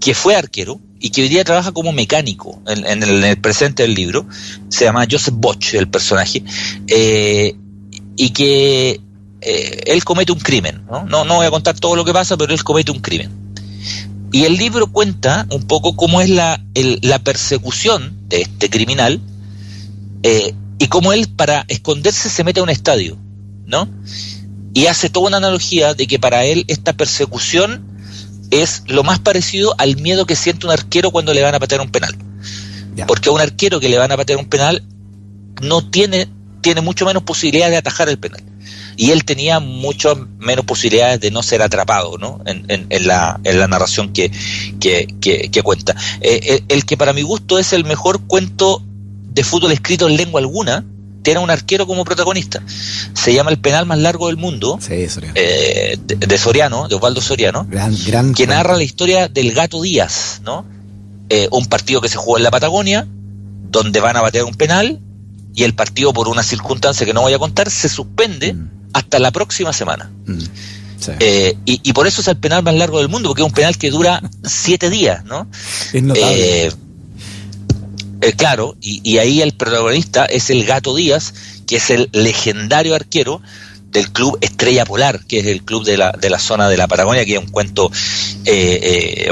que 0.00 0.14
fue 0.14 0.36
arquero, 0.36 0.80
y 1.00 1.10
que 1.10 1.22
hoy 1.22 1.28
día 1.28 1.44
trabaja 1.44 1.72
como 1.72 1.92
mecánico 1.92 2.62
en, 2.66 2.86
en, 2.86 3.02
el, 3.24 3.38
presente 3.38 3.82
del 3.82 3.94
libro, 3.94 4.26
se 4.68 4.86
llama 4.86 5.06
Joseph 5.10 5.34
Bosch 5.36 5.74
el 5.74 5.88
personaje, 5.88 6.42
y 8.16 8.30
que 8.30 9.00
eh, 9.44 9.82
él 9.86 10.04
comete 10.04 10.32
un 10.32 10.40
crimen. 10.40 10.82
¿no? 10.86 11.24
¿no? 11.24 11.36
voy 11.36 11.46
a 11.46 11.50
contar 11.50 11.78
todo 11.78 11.96
lo 11.96 12.04
que 12.04 12.12
pasa, 12.12 12.36
pero 12.36 12.52
él 12.52 12.64
comete 12.64 12.90
un 12.90 13.00
crimen. 13.00 13.30
Y 14.32 14.44
el 14.44 14.56
libro 14.56 14.90
cuenta 14.90 15.46
un 15.50 15.64
poco 15.64 15.94
cómo 15.94 16.20
es 16.20 16.30
la, 16.30 16.60
la 16.74 17.18
persecución 17.20 18.16
de 18.28 18.40
este 18.40 18.70
criminal 18.70 19.20
eh, 20.22 20.54
y 20.78 20.88
cómo 20.88 21.12
él 21.12 21.28
para 21.28 21.64
esconderse 21.68 22.28
se 22.30 22.42
mete 22.42 22.60
a 22.60 22.62
un 22.62 22.70
estadio, 22.70 23.16
¿no? 23.66 23.88
Y 24.72 24.86
hace 24.86 25.08
toda 25.08 25.28
una 25.28 25.36
analogía 25.36 25.94
de 25.94 26.08
que 26.08 26.18
para 26.18 26.44
él 26.44 26.64
esta 26.66 26.94
persecución 26.94 27.84
es 28.50 28.82
lo 28.86 29.04
más 29.04 29.20
parecido 29.20 29.74
al 29.78 29.96
miedo 29.98 30.26
que 30.26 30.34
siente 30.34 30.66
un 30.66 30.72
arquero 30.72 31.12
cuando 31.12 31.32
le 31.32 31.42
van 31.42 31.54
a 31.54 31.60
patear 31.60 31.80
un 31.80 31.90
penal. 31.90 32.16
Porque 33.06 33.28
a 33.28 33.32
un 33.32 33.40
arquero 33.40 33.78
que 33.78 33.88
le 33.88 33.98
van 33.98 34.10
a 34.10 34.16
patear 34.16 34.38
un 34.38 34.46
penal 34.46 34.82
no 35.60 35.88
tiene, 35.88 36.28
tiene 36.60 36.80
mucho 36.80 37.04
menos 37.04 37.22
posibilidad 37.22 37.70
de 37.70 37.76
atajar 37.76 38.08
el 38.08 38.18
penal 38.18 38.42
y 38.96 39.10
él 39.10 39.24
tenía 39.24 39.60
mucho 39.60 40.28
menos 40.38 40.64
posibilidades 40.64 41.20
de 41.20 41.30
no 41.30 41.42
ser 41.42 41.62
atrapado 41.62 42.16
¿no? 42.18 42.40
En, 42.46 42.64
en, 42.68 43.06
la, 43.06 43.40
en 43.44 43.58
la 43.58 43.68
narración 43.68 44.12
que, 44.12 44.30
que, 44.80 45.62
cuenta. 45.62 45.94
Eh, 46.20 46.40
eh, 46.42 46.64
el, 46.68 46.84
que 46.84 46.96
para 46.96 47.12
mi 47.12 47.22
gusto 47.22 47.58
es 47.58 47.72
el 47.72 47.84
mejor 47.84 48.22
cuento 48.26 48.82
de 49.32 49.44
fútbol 49.44 49.72
escrito 49.72 50.08
en 50.08 50.16
lengua 50.16 50.40
alguna, 50.40 50.84
tiene 51.22 51.40
un 51.40 51.50
arquero 51.50 51.86
como 51.86 52.04
protagonista. 52.04 52.62
Se 53.14 53.32
llama 53.32 53.50
El 53.50 53.58
penal 53.58 53.86
más 53.86 53.98
largo 53.98 54.26
del 54.28 54.36
mundo, 54.36 54.78
eh, 55.34 55.98
de, 55.98 56.38
Soriano, 56.38 56.86
de 56.88 56.94
Osvaldo 56.94 57.20
Soriano, 57.20 57.66
que 58.36 58.46
narra 58.46 58.76
la 58.76 58.82
historia 58.82 59.28
del 59.28 59.52
gato 59.52 59.80
Díaz, 59.82 60.42
¿no? 60.44 60.66
un 61.50 61.66
partido 61.66 62.00
que 62.00 62.08
se 62.08 62.16
jugó 62.16 62.36
en 62.36 62.44
la 62.44 62.50
Patagonia, 62.52 63.08
donde 63.70 63.98
van 63.98 64.16
a 64.16 64.20
batear 64.20 64.44
un 64.44 64.54
penal 64.54 65.00
y 65.52 65.64
el 65.64 65.74
partido 65.74 66.12
por 66.12 66.28
una 66.28 66.44
circunstancia 66.44 67.04
que 67.04 67.12
no 67.12 67.22
voy 67.22 67.32
a 67.32 67.38
contar 67.40 67.70
se 67.70 67.88
suspende 67.88 68.54
mm 68.54 68.83
hasta 68.94 69.18
la 69.18 69.30
próxima 69.30 69.72
semana. 69.72 70.10
Mm, 70.26 70.38
eh, 71.20 71.54
y, 71.66 71.92
por 71.92 72.06
eso 72.06 72.22
es 72.22 72.28
el 72.28 72.38
penal 72.38 72.62
más 72.62 72.74
largo 72.74 72.98
del 72.98 73.10
mundo, 73.10 73.28
porque 73.28 73.42
es 73.42 73.46
un 73.46 73.52
penal 73.52 73.76
que 73.76 73.90
dura 73.90 74.22
siete 74.42 74.88
días, 74.88 75.22
¿no? 75.24 75.46
Es 75.92 76.02
notable. 76.02 76.66
Eh, 76.66 76.72
eh, 78.22 78.32
claro, 78.32 78.74
y, 78.80 79.18
ahí 79.18 79.42
el 79.42 79.52
protagonista 79.52 80.24
es 80.24 80.48
el 80.48 80.64
Gato 80.64 80.94
Díaz, 80.94 81.34
que 81.66 81.76
es 81.76 81.90
el 81.90 82.08
legendario 82.12 82.94
arquero 82.94 83.42
del 83.90 84.10
club 84.12 84.38
Estrella 84.40 84.86
Polar, 84.86 85.24
que 85.26 85.40
es 85.40 85.46
el 85.46 85.62
club 85.62 85.84
de 85.84 85.98
la, 85.98 86.12
de 86.12 86.30
la 86.30 86.38
zona 86.38 86.68
de 86.68 86.76
la 86.78 86.88
Patagonia, 86.88 87.26
que 87.26 87.34
es 87.34 87.40
un 87.40 87.50
cuento 87.50 87.90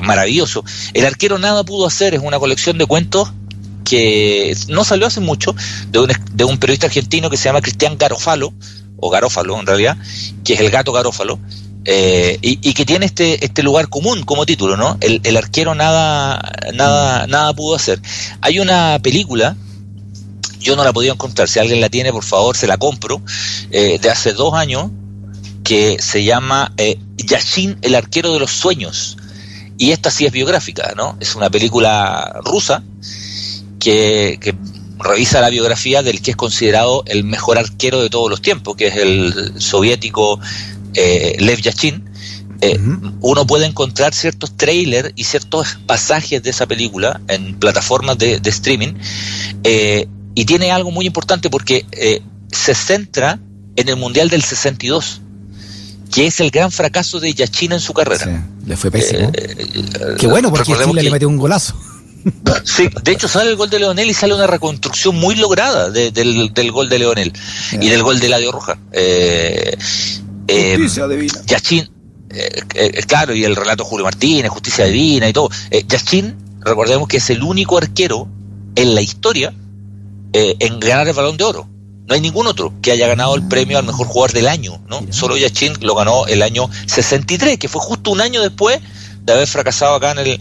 maravilloso. 0.03 0.65
El 0.93 1.07
arquero 1.07 1.39
nada 1.39 1.65
pudo 1.65 1.87
hacer, 1.87 2.15
es 2.15 2.21
una 2.23 2.39
colección 2.39 2.77
de 2.77 2.87
cuentos 2.87 3.33
que 3.85 4.57
no 4.69 4.85
salió 4.85 5.07
hace 5.07 5.21
mucho, 5.21 5.55
de 5.91 5.99
un, 5.99 6.13
de 6.33 6.45
un 6.45 6.59
periodista 6.59 6.87
argentino 6.87 7.29
que 7.29 7.37
se 7.37 7.45
llama 7.45 7.61
Cristian 7.61 7.99
Garofalo, 7.99 8.53
o 9.03 9.11
Garófalo 9.11 9.59
en 9.59 9.67
realidad, 9.67 9.99
que 10.45 10.55
es 10.55 10.61
el 10.61 10.71
gato 10.71 10.93
Garófalo, 10.93 11.39
eh, 11.85 12.39
y, 12.41 12.73
que 12.75 12.87
tiene 12.87 13.07
este, 13.07 13.45
este 13.45 13.65
lugar 13.65 13.89
común 13.89 14.23
como 14.23 14.47
título, 14.47 14.77
¿no? 14.77 14.97
El, 15.01 15.37
arquero 15.37 15.75
nada, 15.75 16.41
nada, 16.73 17.27
nada 17.27 17.53
pudo 17.53 17.75
hacer. 17.75 18.01
Hay 18.41 18.61
una 18.61 19.01
película, 19.03 19.57
yo 20.61 20.77
no 20.77 20.85
la 20.85 20.93
podido 20.93 21.15
encontrar, 21.15 21.49
si 21.49 21.59
alguien 21.59 21.81
la 21.81 21.89
tiene, 21.89 22.13
por 22.13 22.23
favor, 22.23 22.57
se 22.57 22.69
la 22.69 22.77
compro, 22.77 23.21
eh, 23.73 23.99
de 24.01 24.11
hace 24.11 24.33
dos 24.33 24.55
años, 24.55 24.91
que 25.65 25.97
se 26.01 26.23
llama 26.23 26.73
eh, 26.77 27.01
Yashin, 27.17 27.79
el 27.83 27.97
arquero 27.97 28.33
de 28.33 28.39
los 28.39 28.53
sueños. 28.53 29.17
Y 29.77 29.91
esta 29.91 30.13
sí 30.13 30.27
es 30.27 30.33
biográfica, 30.33 30.93
¿no? 30.97 31.17
Es 31.19 31.35
una 31.35 31.51
película 31.51 32.41
rusa 32.45 32.85
que 33.81 34.39
revisa 35.03 35.41
la 35.41 35.51
biografía 35.51 36.03
del 36.03 36.23
que 36.23 36.33
es 36.33 36.37
considerado 36.37 37.03
el 37.07 37.25
mejor 37.25 37.59
arquero 37.59 38.01
de 38.03 38.11
todos 38.11 38.31
los 38.31 38.41
tiempos, 38.41 38.77
que 38.77 38.89
es 38.89 38.97
el 38.97 39.61
soviético 39.61 40.41
eh, 40.95 41.37
Lev 41.39 41.61
Yashin, 41.61 42.05
eh, 42.61 42.79
uno 43.21 43.47
puede 43.47 43.67
encontrar 43.67 44.15
ciertos 44.15 44.57
trailers 44.57 45.13
y 45.17 45.25
ciertos 45.25 45.79
pasajes 45.87 46.43
de 46.43 46.51
esa 46.51 46.67
película 46.67 47.21
en 47.27 47.59
plataformas 47.59 48.17
de, 48.19 48.41
streaming 48.45 48.95
eh, 49.65 50.07
y 50.35 50.45
tiene 50.45 50.71
algo 50.71 50.93
muy 50.93 51.07
importante 51.07 51.51
porque 51.51 51.85
se 52.53 52.75
centra 52.75 53.41
en 53.75 53.89
el 53.89 53.97
Mundial 53.97 54.29
del 54.29 54.43
62 54.43 55.23
que 56.13 56.27
es 56.27 56.41
el 56.41 56.51
gran 56.51 56.71
fracaso 56.71 57.19
de 57.19 57.33
Yashin 57.33 57.73
en 57.73 57.81
su 57.81 57.95
carrera. 57.95 58.47
le 58.67 58.77
fue 58.77 58.91
pésimo. 58.91 59.33
Qué 60.19 60.27
bueno, 60.27 60.51
porque 60.51 60.75
Chile 60.75 61.03
le 61.03 61.11
metió 61.11 61.29
un 61.29 61.39
golazo. 61.39 61.75
Sí, 62.65 62.89
de 63.03 63.13
hecho 63.13 63.29
sale 63.29 63.51
el 63.51 63.57
gol 63.57 63.71
de 63.71 63.79
Leonel 63.79 64.09
y 64.09 64.15
sale 64.15 64.35
una 64.35 64.47
reconstrucción 64.47 65.17
muy 65.17 65.35
lograda 65.35 65.91
del, 65.91 66.71
gol 66.71 66.89
de 66.89 66.99
Leonel 66.99 67.33
y 67.73 67.89
del 67.89 68.03
gol 68.03 68.21
de 68.21 68.29
Ladio 68.29 68.53
Roja. 68.53 68.79
Eh, 68.93 69.77
eh, 70.49 70.75
justicia 70.77 71.09
divina. 71.09 71.41
Yachin, 71.47 71.91
eh, 72.35 72.63
eh, 72.75 73.03
claro, 73.07 73.35
y 73.35 73.45
el 73.45 73.55
relato 73.55 73.85
Julio 73.85 74.05
Martínez, 74.05 74.51
Justicia 74.51 74.87
Divina 74.87 75.29
y 75.29 75.33
todo. 75.33 75.51
Eh, 75.71 75.85
Yachin, 75.87 76.37
recordemos 76.61 77.09
que 77.09 77.19
es 77.19 77.31
el 77.31 77.43
único 77.43 77.77
arquero 77.79 78.29
en 78.75 78.95
la 78.95 79.03
historia 79.03 79.55
en 80.35 80.81
ganar 80.81 81.07
el 81.07 81.13
balón 81.13 81.37
de 81.37 81.45
oro. 81.45 81.69
No 82.07 82.15
hay 82.15 82.23
ningún 82.23 82.47
otro 82.47 82.73
que 82.81 82.91
haya 82.91 83.07
ganado 83.07 83.35
el 83.35 83.47
premio 83.47 83.77
al 83.77 83.85
mejor 83.85 84.07
jugador 84.07 84.33
del 84.33 84.49
año, 84.49 84.81
¿no? 84.89 85.03
Solo 85.11 85.37
Yachin 85.37 85.75
lo 85.83 85.95
ganó 85.95 86.27
el 86.27 86.43
año 86.43 86.71
63, 86.87 87.59
que 87.59 87.69
fue 87.69 87.83
justo 87.83 88.11
un 88.11 88.23
año 88.23 88.41
después 88.41 88.81
de 89.25 89.33
haber 89.33 89.47
fracasado 89.47 89.95
acá 89.95 90.13
en 90.13 90.19
el, 90.19 90.41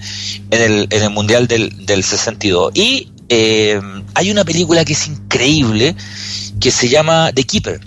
en 0.52 0.62
el, 0.62 0.88
en 0.90 1.04
el 1.04 1.10
Mundial 1.10 1.48
del, 1.48 1.86
del 1.86 2.04
62. 2.04 2.72
Y 2.76 3.12
hay 4.14 4.32
una 4.32 4.44
película 4.44 4.84
que 4.84 4.94
es 4.94 5.08
increíble, 5.08 5.96
que 6.60 6.72
se 6.72 6.90
llama 6.90 7.32
The 7.34 7.44
Keeper, 7.44 7.80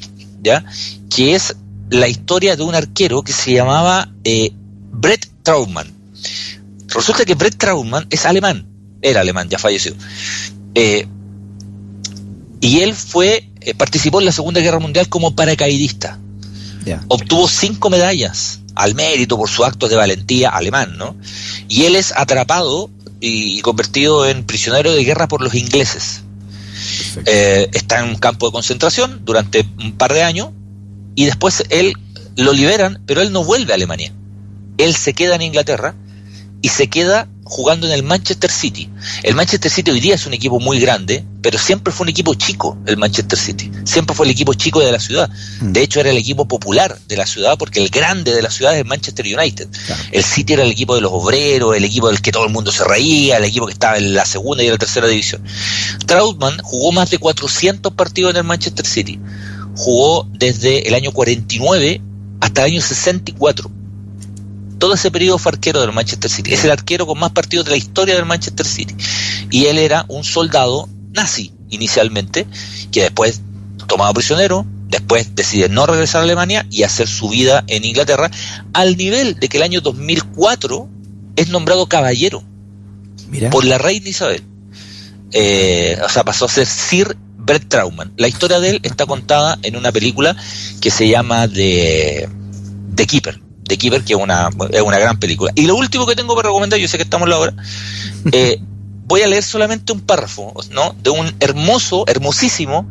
¿ya? 0.42 0.64
Que 1.10 1.34
es 1.34 1.54
la 1.90 2.08
historia 2.08 2.56
de 2.56 2.62
un 2.62 2.74
arquero 2.74 3.22
que 3.22 3.32
se 3.32 3.52
llamaba 3.52 4.10
eh, 4.24 4.52
Brett 4.92 5.28
Trautmann. 5.42 5.92
Resulta 6.88 7.24
que 7.24 7.34
Brett 7.34 7.56
Trautmann 7.56 8.06
es 8.10 8.24
alemán, 8.24 8.66
era 9.02 9.20
alemán, 9.20 9.48
ya 9.48 9.58
falleció. 9.58 9.94
Eh, 10.74 11.06
y 12.60 12.80
él 12.80 12.94
fue, 12.94 13.50
eh, 13.60 13.74
participó 13.74 14.20
en 14.20 14.26
la 14.26 14.32
Segunda 14.32 14.60
Guerra 14.60 14.78
Mundial 14.78 15.08
como 15.08 15.34
paracaidista. 15.34 16.18
Obtuvo 17.08 17.48
cinco 17.48 17.88
medallas 17.88 18.60
al 18.74 18.94
mérito 18.94 19.36
por 19.36 19.48
su 19.48 19.64
acto 19.64 19.88
de 19.88 19.96
valentía 19.96 20.50
alemán, 20.50 20.96
¿no? 20.96 21.16
Y 21.68 21.84
él 21.84 21.96
es 21.96 22.12
atrapado 22.16 22.90
y, 23.20 23.60
convertido 23.60 24.26
en 24.26 24.44
prisionero 24.44 24.92
de 24.92 25.04
guerra 25.04 25.28
por 25.28 25.40
los 25.40 25.54
ingleses. 25.54 26.22
está 27.24 28.00
en 28.00 28.10
un 28.10 28.16
campo 28.16 28.46
de 28.46 28.52
concentración 28.52 29.24
durante 29.24 29.66
un 29.78 29.92
par 29.92 30.12
de 30.12 30.22
años 30.22 30.48
y 31.14 31.24
después 31.24 31.64
él 31.70 31.94
lo 32.36 32.52
liberan, 32.52 33.00
pero 33.06 33.22
él 33.22 33.32
no 33.32 33.44
vuelve 33.44 33.72
a 33.72 33.76
Alemania. 33.76 34.12
Él 34.76 34.94
se 34.94 35.14
queda 35.14 35.36
en 35.36 35.42
Inglaterra 35.42 35.94
y 36.60 36.68
se 36.68 36.88
queda 36.88 37.28
jugando 37.44 37.86
en 37.86 37.92
el 37.92 38.02
Manchester 38.02 38.50
City. 38.50 38.88
El 39.22 39.34
Manchester 39.34 39.70
City 39.70 39.90
hoy 39.90 40.00
día 40.00 40.14
es 40.14 40.26
un 40.26 40.34
equipo 40.34 40.58
muy 40.58 40.80
grande, 40.80 41.24
pero 41.42 41.58
siempre 41.58 41.92
fue 41.92 42.04
un 42.04 42.08
equipo 42.08 42.34
chico 42.34 42.76
el 42.86 42.96
Manchester 42.96 43.38
City. 43.38 43.70
Siempre 43.84 44.16
fue 44.16 44.26
el 44.26 44.32
equipo 44.32 44.54
chico 44.54 44.80
de 44.80 44.90
la 44.90 44.98
ciudad. 44.98 45.30
Mm. 45.60 45.72
De 45.72 45.82
hecho, 45.82 46.00
era 46.00 46.10
el 46.10 46.16
equipo 46.16 46.46
popular 46.46 46.98
de 47.06 47.16
la 47.16 47.26
ciudad 47.26 47.56
porque 47.58 47.82
el 47.82 47.90
grande 47.90 48.34
de 48.34 48.42
la 48.42 48.50
ciudad 48.50 48.72
es 48.74 48.80
el 48.80 48.86
Manchester 48.86 49.26
United. 49.26 49.68
El 50.10 50.24
City 50.24 50.54
era 50.54 50.64
el 50.64 50.70
equipo 50.70 50.94
de 50.94 51.02
los 51.02 51.12
obreros, 51.12 51.76
el 51.76 51.84
equipo 51.84 52.08
del 52.08 52.22
que 52.22 52.32
todo 52.32 52.46
el 52.46 52.52
mundo 52.52 52.72
se 52.72 52.84
reía, 52.84 53.36
el 53.36 53.44
equipo 53.44 53.66
que 53.66 53.72
estaba 53.72 53.98
en 53.98 54.14
la 54.14 54.24
segunda 54.24 54.62
y 54.62 54.66
en 54.66 54.72
la 54.72 54.78
tercera 54.78 55.06
división. 55.06 55.42
Trautmann 56.06 56.58
jugó 56.62 56.92
más 56.92 57.10
de 57.10 57.18
400 57.18 57.92
partidos 57.92 58.30
en 58.30 58.38
el 58.38 58.44
Manchester 58.44 58.86
City 58.86 59.20
jugó 59.76 60.28
desde 60.30 60.86
el 60.88 60.94
año 60.94 61.12
49 61.12 62.00
hasta 62.40 62.62
el 62.62 62.72
año 62.72 62.80
64. 62.80 63.70
Todo 64.78 64.94
ese 64.94 65.10
periodo 65.10 65.38
fue 65.38 65.52
arquero 65.52 65.80
del 65.80 65.92
Manchester 65.92 66.30
City. 66.30 66.52
Es 66.52 66.64
el 66.64 66.70
arquero 66.70 67.06
con 67.06 67.18
más 67.18 67.30
partidos 67.30 67.66
de 67.66 67.72
la 67.72 67.76
historia 67.76 68.14
del 68.14 68.24
Manchester 68.24 68.66
City. 68.66 68.94
Y 69.50 69.66
él 69.66 69.78
era 69.78 70.04
un 70.08 70.24
soldado 70.24 70.88
nazi 71.12 71.52
inicialmente, 71.70 72.46
que 72.92 73.02
después 73.02 73.40
tomado 73.86 74.12
prisionero, 74.14 74.66
después 74.88 75.34
decide 75.34 75.68
no 75.68 75.86
regresar 75.86 76.20
a 76.20 76.24
Alemania 76.24 76.66
y 76.70 76.82
hacer 76.82 77.08
su 77.08 77.28
vida 77.28 77.64
en 77.66 77.84
Inglaterra, 77.84 78.30
al 78.72 78.96
nivel 78.96 79.38
de 79.38 79.48
que 79.48 79.56
el 79.56 79.62
año 79.62 79.80
2004 79.80 80.88
es 81.36 81.48
nombrado 81.48 81.86
caballero 81.86 82.42
por 83.50 83.64
la 83.64 83.78
reina 83.78 84.08
Isabel. 84.08 84.42
Eh, 85.32 85.98
o 86.04 86.08
sea, 86.08 86.24
pasó 86.24 86.44
a 86.44 86.48
ser 86.48 86.66
Sir 86.66 87.16
Brett 87.38 87.68
Trauman. 87.68 88.12
La 88.16 88.28
historia 88.28 88.60
de 88.60 88.70
él 88.70 88.80
está 88.82 89.06
contada 89.06 89.58
en 89.62 89.76
una 89.76 89.90
película 89.90 90.36
que 90.80 90.90
se 90.90 91.08
llama 91.08 91.48
The, 91.48 92.28
The 92.94 93.06
Keeper. 93.06 93.40
The 93.66 93.78
Keeper, 93.78 94.04
que 94.04 94.14
es 94.14 94.18
una, 94.18 94.50
es 94.70 94.82
una 94.82 94.98
gran 94.98 95.18
película. 95.18 95.52
Y 95.54 95.66
lo 95.66 95.76
último 95.76 96.06
que 96.06 96.14
tengo 96.14 96.34
para 96.34 96.48
recomendar, 96.48 96.78
yo 96.78 96.88
sé 96.88 96.96
que 96.96 97.04
estamos 97.04 97.26
en 97.26 97.30
la 97.30 97.38
hora, 97.38 97.54
eh, 98.32 98.60
voy 99.06 99.22
a 99.22 99.26
leer 99.26 99.42
solamente 99.42 99.92
un 99.92 100.00
párrafo, 100.00 100.54
¿no? 100.70 100.94
De 101.02 101.10
un 101.10 101.34
hermoso, 101.40 102.04
hermosísimo 102.06 102.88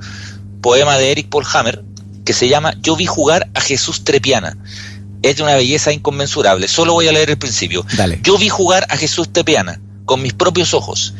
poema 0.62 0.98
de 0.98 1.12
Eric 1.12 1.30
Paul 1.30 1.46
Hammer, 1.54 1.84
que 2.26 2.34
se 2.34 2.48
llama 2.48 2.74
Yo 2.82 2.96
vi 2.96 3.06
jugar 3.06 3.50
a 3.54 3.62
Jesús 3.62 4.04
Trepiana. 4.04 4.58
Es 5.22 5.38
de 5.38 5.44
una 5.44 5.56
belleza 5.56 5.94
inconmensurable. 5.94 6.68
Solo 6.68 6.94
voy 6.94 7.08
a 7.08 7.12
leer 7.12 7.30
el 7.30 7.38
principio. 7.38 7.86
Yo 8.24 8.38
vi 8.38 8.50
jugar 8.50 8.86
a 8.90 8.98
Jesús 8.98 9.32
Trepiana 9.32 9.80
con 10.06 10.22
mis 10.22 10.34
propios 10.34 10.74
ojos 10.74 11.14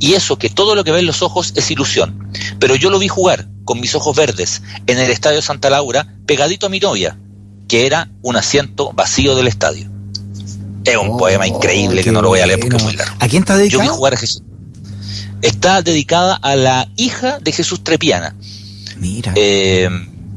y 0.00 0.14
eso 0.14 0.38
que 0.38 0.50
todo 0.50 0.74
lo 0.74 0.84
que 0.84 0.92
ven 0.92 1.06
los 1.06 1.22
ojos 1.22 1.52
es 1.56 1.70
ilusión. 1.70 2.30
Pero 2.58 2.74
yo 2.74 2.90
lo 2.90 2.98
vi 2.98 3.08
jugar 3.08 3.48
con 3.64 3.80
mis 3.80 3.94
ojos 3.94 4.16
verdes 4.16 4.62
en 4.86 4.98
el 4.98 5.10
estadio 5.10 5.40
Santa 5.40 5.70
Laura, 5.70 6.06
pegadito 6.26 6.66
a 6.66 6.68
mi 6.68 6.80
novia, 6.80 7.16
que 7.68 7.86
era 7.86 8.10
un 8.22 8.36
asiento 8.36 8.92
vacío 8.92 9.34
del 9.34 9.46
estadio. 9.46 9.90
Es 10.84 10.96
un 10.96 11.16
poema 11.16 11.46
increíble 11.46 12.04
que 12.04 12.12
no 12.12 12.20
lo 12.20 12.28
voy 12.28 12.40
a 12.40 12.46
leer 12.46 12.60
porque 12.60 12.76
es 12.76 12.82
muy 12.82 12.94
largo. 12.94 13.16
¿A 13.18 13.28
quién 13.28 13.42
está 13.42 13.56
dedicado? 13.56 13.84
Yo 13.84 13.90
vi 13.90 13.96
jugar 13.96 14.14
a 14.14 14.16
Jesús. 14.16 14.42
Está 15.40 15.82
dedicada 15.82 16.34
a 16.36 16.56
la 16.56 16.88
hija 16.96 17.38
de 17.38 17.52
Jesús 17.52 17.82
Trepiana. 17.82 18.34
Mira. 18.96 19.32
Eh, 19.34 19.88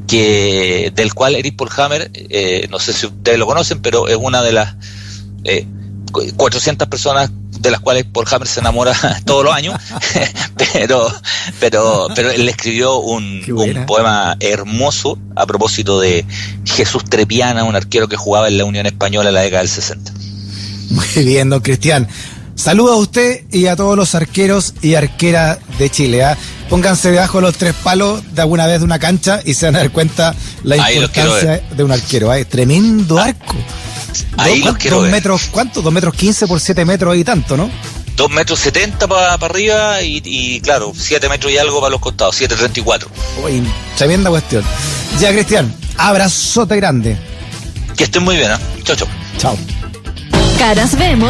que 0.08 0.92
del 0.96 1.14
cual 1.14 1.36
Eric 1.36 1.58
Paul 1.58 1.70
Hammer, 1.76 2.10
eh, 2.14 2.68
no 2.70 2.80
sé 2.80 2.94
si 2.94 3.08
ustedes 3.08 3.38
lo 3.38 3.46
conocen, 3.46 3.82
pero 3.82 4.08
es 4.08 4.16
una 4.16 4.42
de 4.42 4.54
las 4.54 4.76
eh, 5.44 5.68
400 6.12 6.88
personas 6.88 7.30
de 7.60 7.72
las 7.72 7.80
cuales 7.80 8.06
Paul 8.06 8.26
Hammer 8.32 8.48
se 8.48 8.60
enamora 8.60 8.94
todos 9.26 9.44
los 9.44 9.54
años, 9.54 9.76
pero, 10.74 11.12
pero, 11.60 12.08
pero 12.16 12.32
él 12.32 12.48
escribió 12.50 12.98
un, 12.98 13.44
poema 13.86 14.36
hermoso 14.40 15.18
a 15.36 15.46
propósito 15.46 16.00
de 16.00 16.26
Jesús 16.66 17.06
Trepiana, 17.06 17.64
un 17.64 17.76
arquero 17.76 18.08
que 18.08 18.18
jugaba 18.18 18.48
en 18.48 18.58
la 18.58 18.66
Unión 18.66 18.86
Española 18.86 19.30
en 19.30 19.36
la 19.36 19.42
década 19.42 19.62
del 19.62 19.70
60. 19.70 20.12
Muy 20.90 21.26
bien, 21.26 21.50
don 21.50 21.60
Cristian. 21.62 22.08
Saluda 22.58 22.94
a 22.94 22.96
usted 22.96 23.44
y 23.52 23.68
a 23.68 23.76
todos 23.76 23.96
los 23.96 24.16
arqueros 24.16 24.74
y 24.82 24.96
arqueras 24.96 25.60
de 25.78 25.92
Chile. 25.92 26.24
¿ah? 26.24 26.36
Pónganse 26.70 27.12
debajo 27.12 27.38
de 27.38 27.44
los 27.44 27.56
tres 27.56 27.76
palos 27.76 28.24
de 28.34 28.42
alguna 28.42 28.66
vez 28.66 28.80
de 28.80 28.86
una 28.86 28.98
cancha 28.98 29.42
y 29.46 29.54
se 29.54 29.68
van 29.68 29.76
a 29.76 29.80
dar 29.80 29.92
cuenta 29.92 30.34
la 30.64 30.76
importancia 30.76 31.62
de 31.76 31.84
un 31.84 31.92
arquero. 31.92 32.32
¿ah? 32.32 32.44
Tremendo 32.46 33.20
arco. 33.20 33.56
Ahí 34.38 34.64
los 34.64 34.78
quiero 34.78 35.02
dos 35.02 35.10
metros, 35.10 35.50
¿cuánto? 35.52 35.82
Dos 35.82 35.94
metros 35.94 36.14
quince 36.16 36.48
por 36.48 36.60
siete 36.60 36.86
metros 36.86 37.16
y 37.18 37.24
tanto, 37.24 37.58
¿no? 37.58 37.70
Dos 38.16 38.32
metros 38.32 38.60
setenta 38.60 39.08
para 39.08 39.34
arriba 39.34 40.02
y, 40.02 40.60
claro, 40.62 40.92
siete 40.96 41.30
metros 41.30 41.52
y 41.52 41.58
algo 41.58 41.80
para 41.80 41.92
los 41.92 42.00
costados, 42.00 42.36
siete 42.36 42.56
treinta 42.56 42.80
y 42.80 42.84
cuatro. 42.84 43.10
Uy, 43.44 43.64
tremenda 43.96 44.30
cuestión. 44.30 44.64
Ya, 45.20 45.32
Cristian, 45.32 45.74
abrazote 45.98 46.76
grande. 46.78 47.18
Que 47.96 48.06
estén 48.06 48.24
muy 48.24 48.36
bien, 48.38 48.52
¿eh? 48.52 48.58
Chao, 48.84 48.96
chao. 48.96 49.08
Chao. 49.38 49.58
Caras 50.58 50.98
vemos. 50.98 51.26